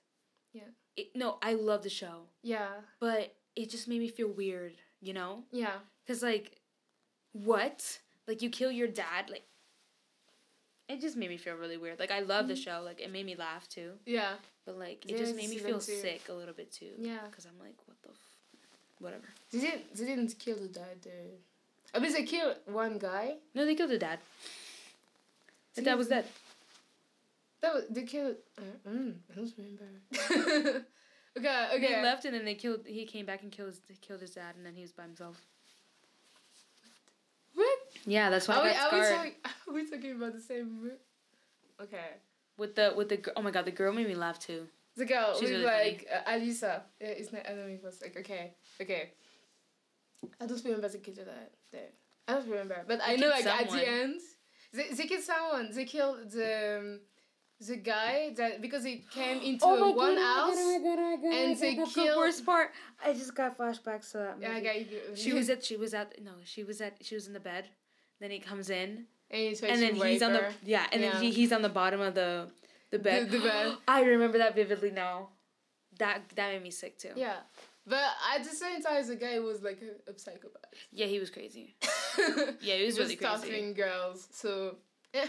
[0.54, 0.62] Yeah.
[0.96, 2.70] It, no, I love the show, yeah
[3.00, 4.74] but it just made me feel weird.
[5.02, 6.60] You know, yeah because like,
[7.34, 8.00] what?
[8.28, 9.30] Like you kill your dad?
[9.30, 9.44] Like,
[10.90, 12.00] it just made me feel really weird.
[12.00, 12.62] Like I love the Mm-hmm.
[12.64, 12.82] show.
[12.84, 13.92] Like it made me laugh too.
[14.06, 14.34] yeah
[14.66, 15.92] But like it There's just made me feel two.
[15.94, 16.92] sick a little bit too.
[16.98, 17.20] Yeah.
[17.30, 19.24] Because I'm like, what the, f- whatever.
[19.52, 19.96] They didn't.
[19.96, 20.98] They didn't kill the dad.
[21.04, 21.10] Though.
[21.96, 23.36] I mean, they killed one guy.
[23.56, 24.20] No, they killed the dad.
[25.76, 26.26] The See, dad was dead.
[27.62, 28.36] That was they killed.
[28.58, 30.84] Uh, mm, I don't remember.
[31.38, 31.68] okay.
[31.76, 31.94] Okay.
[31.96, 32.82] They left and then they killed.
[32.86, 33.74] He came back and killed.
[34.02, 35.42] Killed his dad and then he was by himself.
[38.08, 39.18] Yeah, that's why Are I we, got are, we scarred.
[39.18, 39.34] talking,
[39.68, 40.68] are we talking about the same?
[40.84, 42.10] mo- Okay.
[42.58, 44.66] With the with the oh my god, the girl made me laugh too.
[44.96, 46.82] The girl She's with really like uh, Alyssa.
[47.00, 47.46] Yeah, it's not.
[47.46, 47.78] I don't know.
[47.84, 48.54] Was like okay.
[48.82, 49.12] Okay.
[50.42, 51.90] I don't remember the kid that there.
[52.28, 54.20] I don't remember, but I know like at the end,
[54.74, 55.70] they, they killed someone.
[55.72, 57.00] They killed the um,
[57.70, 60.58] the guy that because he came into Oh one house.
[60.58, 62.72] and they That's killed- the worst part.
[63.06, 64.40] I just got flashbacks to that.
[64.40, 64.48] Movie.
[64.48, 64.88] Yeah, movie.
[65.10, 65.16] guy.
[65.16, 65.64] She was at.
[65.64, 66.20] She was at.
[66.24, 66.98] No, she was at.
[67.02, 67.66] She was in the bed.
[68.20, 71.12] Then he comes in, And, he and then he's on the yeah, and Yeah.
[71.14, 72.50] then he, he's on the bottom of the
[72.90, 73.30] the bed.
[73.30, 73.78] The- the bed.
[73.88, 75.30] I remember that vividly now.
[76.00, 77.12] That that made me sick too.
[77.16, 77.38] Yeah.
[77.86, 78.04] But
[78.36, 80.66] at the same time, the guy was like a, a psychopath.
[80.92, 81.76] Yeah, he was crazy.
[82.62, 83.38] Yeah, he was he really crazy.
[83.38, 84.28] torturing girls.
[84.32, 84.78] So,
[85.14, 85.28] yeah.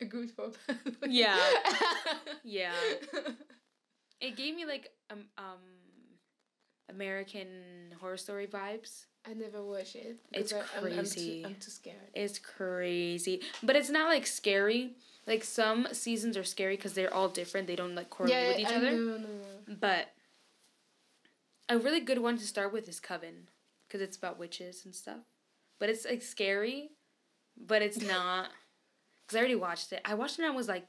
[0.00, 0.50] a good for
[1.08, 1.38] Yeah.
[2.44, 2.72] Yeah.
[4.20, 5.58] It gave me like um um
[6.88, 9.06] American Horror Story vibes.
[9.28, 10.16] I never watch it.
[10.32, 11.42] It's I- I'm- I'm, crazy.
[11.42, 11.96] too, I'm too scared.
[12.14, 14.92] It's crazy, but it's not like scary.
[15.26, 17.68] Like some seasons are scary because they're all different.
[17.68, 18.90] They don't like correlate with each I other.
[18.90, 19.26] know, no,
[19.68, 19.76] no.
[19.80, 20.08] But
[21.68, 23.46] a really good one to start with is Coven,
[23.86, 25.18] because it's about witches and stuff.
[25.78, 26.90] But it's like scary,
[27.56, 28.48] but it's not.
[29.24, 30.00] Because I already watched it.
[30.04, 30.86] I watched it when I was like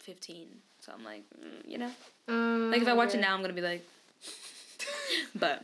[0.00, 0.48] fifteen,
[0.80, 1.90] so I'm like, mm, you know,
[2.26, 3.86] Um, like if I watch it now, I'm gonna be like.
[5.36, 5.62] but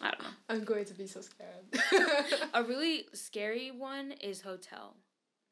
[0.00, 0.34] I don't know.
[0.48, 1.66] I'm going to be so scared.
[2.54, 4.94] A really scary one is Hotel.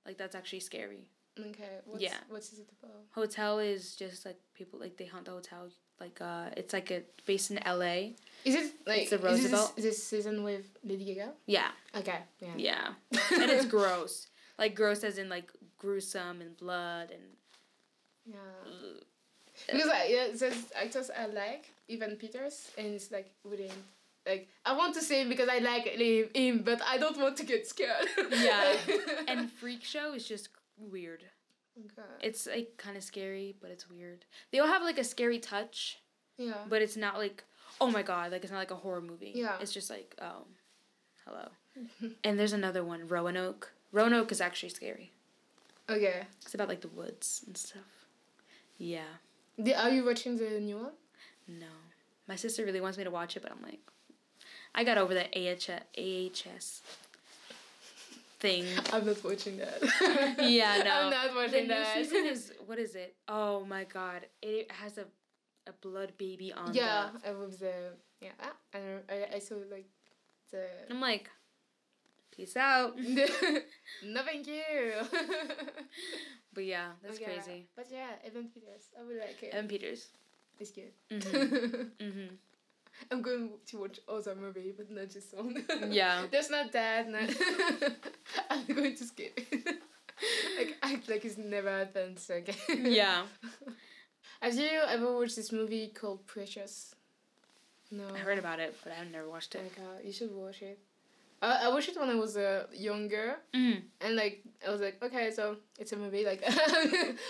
[0.06, 1.08] Like that's actually scary.
[1.38, 1.80] okay.
[1.84, 2.14] What's, Yeah.
[2.28, 2.96] What is it about?
[3.12, 5.68] Hotel is just like people like they haunt the hotel.
[6.00, 8.14] Like uh, it's like a based in L.A.
[8.44, 9.76] Is it like It's a is Roosevelt.
[9.76, 11.32] this, this season with Lady Gaga?
[11.46, 12.18] Yeah, Okay.
[12.38, 12.54] Yeah.
[12.56, 12.88] yeah,
[13.32, 14.28] and it's gross.
[14.58, 17.22] Like gross as in like gruesome and blood and.
[18.26, 18.36] Yeah.
[18.66, 19.02] ugh.
[19.72, 23.70] Because I, yeah, there's actors I like, Evan Peters, and it's like really
[24.26, 27.44] like I want to him because I like him- him, but I don't want to
[27.44, 28.08] get scared.
[28.30, 28.74] Yeah.
[29.28, 31.24] And Freak Show is just weird.
[31.78, 32.08] okay.
[32.22, 34.24] It's like kind of scary, but it's weird.
[34.50, 36.00] They all have like a scary touch,
[36.38, 36.64] yeah.
[36.68, 37.44] but it's not like
[37.80, 39.32] oh my god, like it's not like a horror movie.
[39.34, 39.56] Yeah.
[39.60, 40.46] It's just like oh,
[41.24, 41.48] hello.
[42.24, 43.72] and there's another one, Roanoke.
[43.92, 45.12] Roanoke is actually scary.
[45.88, 46.22] Okay.
[46.42, 48.06] It's about like the woods and stuff.
[48.78, 49.04] Yeah.
[49.58, 50.92] The, are you watching the new one?
[51.48, 51.66] No.
[52.28, 53.80] My sister really wants me to watch it, but I'm like,
[54.76, 56.82] I got over that AHS, AHS
[58.38, 58.64] thing.
[58.92, 59.80] I'm not watching that.
[60.40, 60.90] Yeah, no.
[60.90, 61.94] I'm not The watching new that.
[61.96, 63.14] season is what is it?
[63.28, 64.26] Oh my god!
[64.42, 65.06] It has a,
[65.66, 66.74] a blood baby on.
[66.74, 67.72] yeah, the- I was the
[68.20, 68.32] yeah.
[68.40, 69.86] ah, I don't, I I saw like
[70.52, 70.66] the.
[70.90, 71.30] I'm like,
[72.36, 72.98] peace out.
[72.98, 74.62] no, thank you.
[76.52, 77.66] But yeah, that's Okay, crazy.
[77.76, 79.52] But yeah, Evan Peters, I would like it.
[79.54, 80.08] Evan Peters.
[80.58, 80.92] it's good.
[81.10, 81.90] Mhm.
[82.00, 82.28] Mhm.
[83.10, 85.64] I'm going to watch other movie, but not this one.
[85.90, 86.24] Yeah.
[86.30, 87.08] There's not that.
[87.08, 87.30] Not
[88.50, 89.76] I'm going to skip it.
[90.58, 92.18] like act like it's never happened.
[92.18, 92.56] So okay.
[92.68, 93.22] Yeah.
[94.40, 96.94] Have you ever watched this movie called Precious?
[97.90, 98.04] No.
[98.14, 99.62] I heard about it, but I've never watched it.
[99.62, 100.78] Like, uh, you should watch it.
[101.42, 103.82] I watched it when I was uh, younger, Mm.
[104.00, 106.42] and like I was like, okay, so it's a movie, like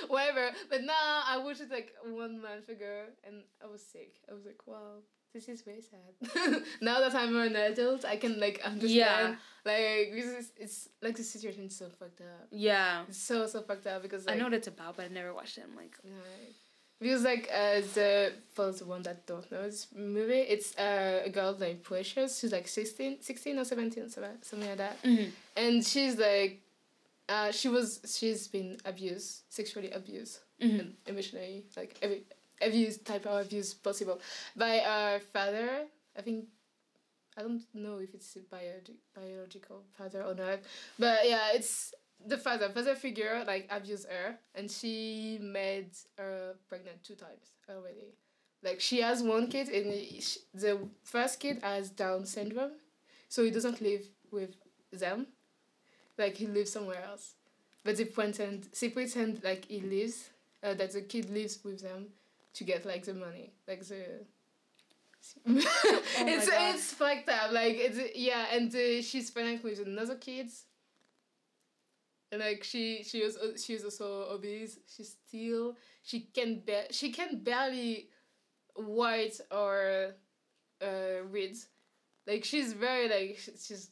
[0.08, 0.50] whatever.
[0.70, 4.14] But now I watched it like one month ago, and I was sick.
[4.30, 5.02] I was like, wow,
[5.36, 6.62] this is very sad.
[6.80, 8.90] now that I'm an adult, I can like understand.
[8.94, 9.34] Yeah.
[9.64, 12.48] Like this is it's like the situation is so fucked up.
[12.50, 13.04] Yeah.
[13.08, 15.58] It's so so fucked up because I know what it's about, but I've never watched
[15.58, 15.64] it.
[15.68, 16.54] I'm like, Right.
[16.98, 21.30] Because like uh, the for the one that don't know this movie, it's uh, a
[21.30, 22.38] girl named Precious.
[22.38, 25.02] She's like 16, 16 or seventeen, something something like that.
[25.02, 25.28] Mhm.
[25.56, 26.62] And she's like,
[27.28, 30.78] uh, she was she's been abused, sexually abused, Mhm.
[30.80, 32.22] and emotionally like every
[33.04, 34.20] type of abuse possible
[34.56, 35.86] by her father.
[36.16, 36.46] I think.
[37.36, 40.60] I don't know if it's a biologi- biological father or not,
[40.98, 41.92] but yeah, it's
[42.26, 48.14] the father father figure like abused her and she made her pregnant two times already
[48.62, 52.72] like she has one kid and he- sh- the first kid has down syndrome
[53.28, 54.00] so he doesn't live
[54.32, 54.54] with
[54.92, 55.26] them
[56.18, 57.34] like he lives somewhere else
[57.84, 60.30] but they pretend they pretend like he lives
[60.62, 62.06] uh, that the kid lives with them
[62.56, 64.24] to get like the money like the
[65.46, 66.74] it's God.
[66.74, 70.66] it's fucked up like it's yeah and uh, she's pregnant with another kids
[72.32, 74.78] and like she she was uh, she was also obese.
[74.88, 78.08] She still she can ba- she can barely
[78.76, 80.14] write or
[80.82, 81.56] uh read.
[82.26, 83.90] Like she's very like she's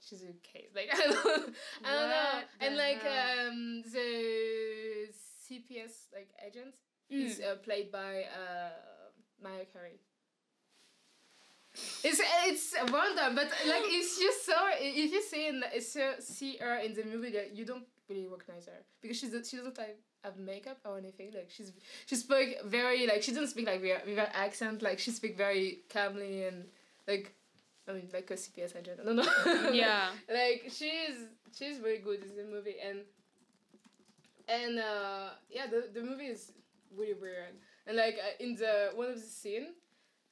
[0.00, 1.54] she's a case like i don't,
[1.84, 2.40] I don't know.
[2.60, 3.48] And like hell?
[3.48, 5.08] um the
[5.48, 6.74] cps like agent
[7.10, 7.44] is Mm.
[7.52, 8.70] uh, played by uh
[9.42, 9.98] Mariah Carey.
[12.02, 16.56] It's it's random, but like it's just so if you see in the, so, see
[16.56, 19.98] her in the movie, like, you don't really recognize her because she's she doesn't like
[20.24, 21.32] have makeup or anything.
[21.34, 21.72] Like she's
[22.06, 24.80] she spoke very like she doesn't speak like with with her accent.
[24.80, 26.64] Like she speak very calmly and
[27.06, 27.34] like
[27.86, 29.00] I mean like a CPS agent.
[29.00, 29.70] I don't know.
[29.72, 30.08] Yeah.
[30.32, 31.16] like she's
[31.56, 33.00] she's very good in the movie and
[34.48, 36.52] and uh yeah the the movie is
[36.96, 37.54] really weird
[37.86, 39.68] and like uh, in the one of the scene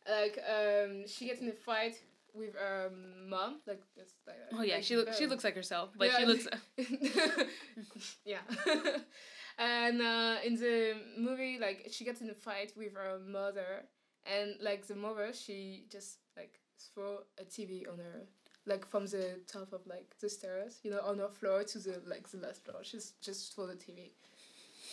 [0.08, 1.96] like um she gets in a fight
[2.34, 2.90] with her
[3.28, 4.36] mom, like it's like.
[4.52, 6.48] Oh yeah, like, she look she um, looks like herself, but yeah, she looks.
[8.24, 8.38] yeah.
[9.58, 13.84] and uh, in the movie, like she gets in a fight with her mother,
[14.26, 16.60] and like the mother, she just like
[16.92, 18.26] throw a TV on her,
[18.66, 22.02] like from the top of like the stairs, you know, on her floor to the
[22.06, 22.78] like the last floor.
[22.82, 24.10] She's just throw the TV.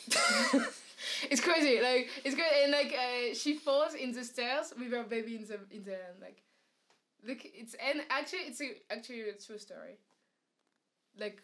[1.29, 5.03] it's crazy, like it's great, and like uh, she falls in the stairs with her
[5.03, 6.41] baby in the in the like.
[7.27, 9.97] Look, it's and actually it's a, actually a true story.
[11.19, 11.43] Like,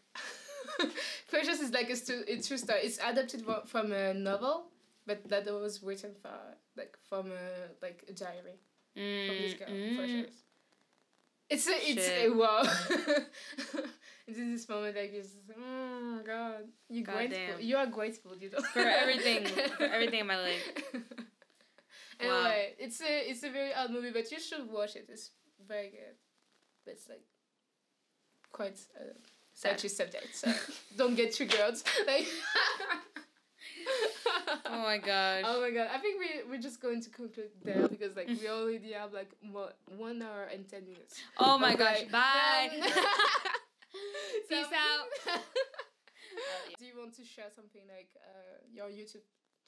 [1.29, 2.79] Precious is like a, stu- a true story.
[2.81, 4.65] It's adapted from a novel,
[5.05, 6.31] but that was written for
[6.75, 8.57] like from a like a diary
[8.95, 10.35] from this girl, Precious.
[11.49, 12.63] It's a, it's a, wow.
[14.27, 17.61] it's in this moment like it's oh god you God grateful damn.
[17.61, 19.45] you are grateful you know For everything-
[19.77, 20.83] for everything in my life.
[22.19, 25.05] Anyway, it's a it's a very odd movie, but you should watch it.
[25.07, 25.29] It's
[25.67, 26.15] very good.
[26.83, 27.21] But it's like
[28.51, 29.03] quite a
[29.61, 30.51] touchy subject, so
[30.97, 31.75] don't get triggered.
[32.07, 32.25] Like
[34.65, 35.43] Oh my gosh.
[35.45, 35.89] Oh my god!
[35.93, 39.29] I think we we're just going to conclude there because like we already have like
[39.51, 41.21] one one hour and ten minutes.
[41.37, 41.83] Oh my Okay.
[41.83, 42.11] gosh.
[42.11, 42.91] Bye.
[44.49, 45.41] Peace out.
[46.79, 49.23] Do you want to share something like uh, your YouTube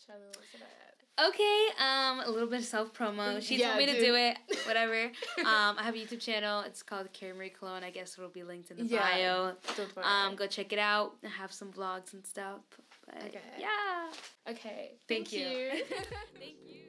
[0.05, 0.95] channel or something like that?
[1.27, 3.41] Okay, um, a little bit of self promo.
[3.41, 4.37] She Yeah, told me to do it.
[4.65, 5.05] Whatever.
[5.39, 6.61] um, I have a YouTube channel.
[6.61, 7.83] It's called Carrie Marie Cologne.
[7.83, 9.01] I guess it'll be linked in the Yeah.
[9.01, 9.51] bio.
[9.75, 10.05] Don't worry.
[10.05, 11.15] Um, go check it out.
[11.25, 12.61] I have some vlogs and stuff.
[13.05, 13.41] But Okay.
[13.59, 14.11] yeah.
[14.49, 14.91] okay.
[15.09, 15.39] Thank you.
[15.39, 15.71] you.
[16.39, 16.83] Thank you.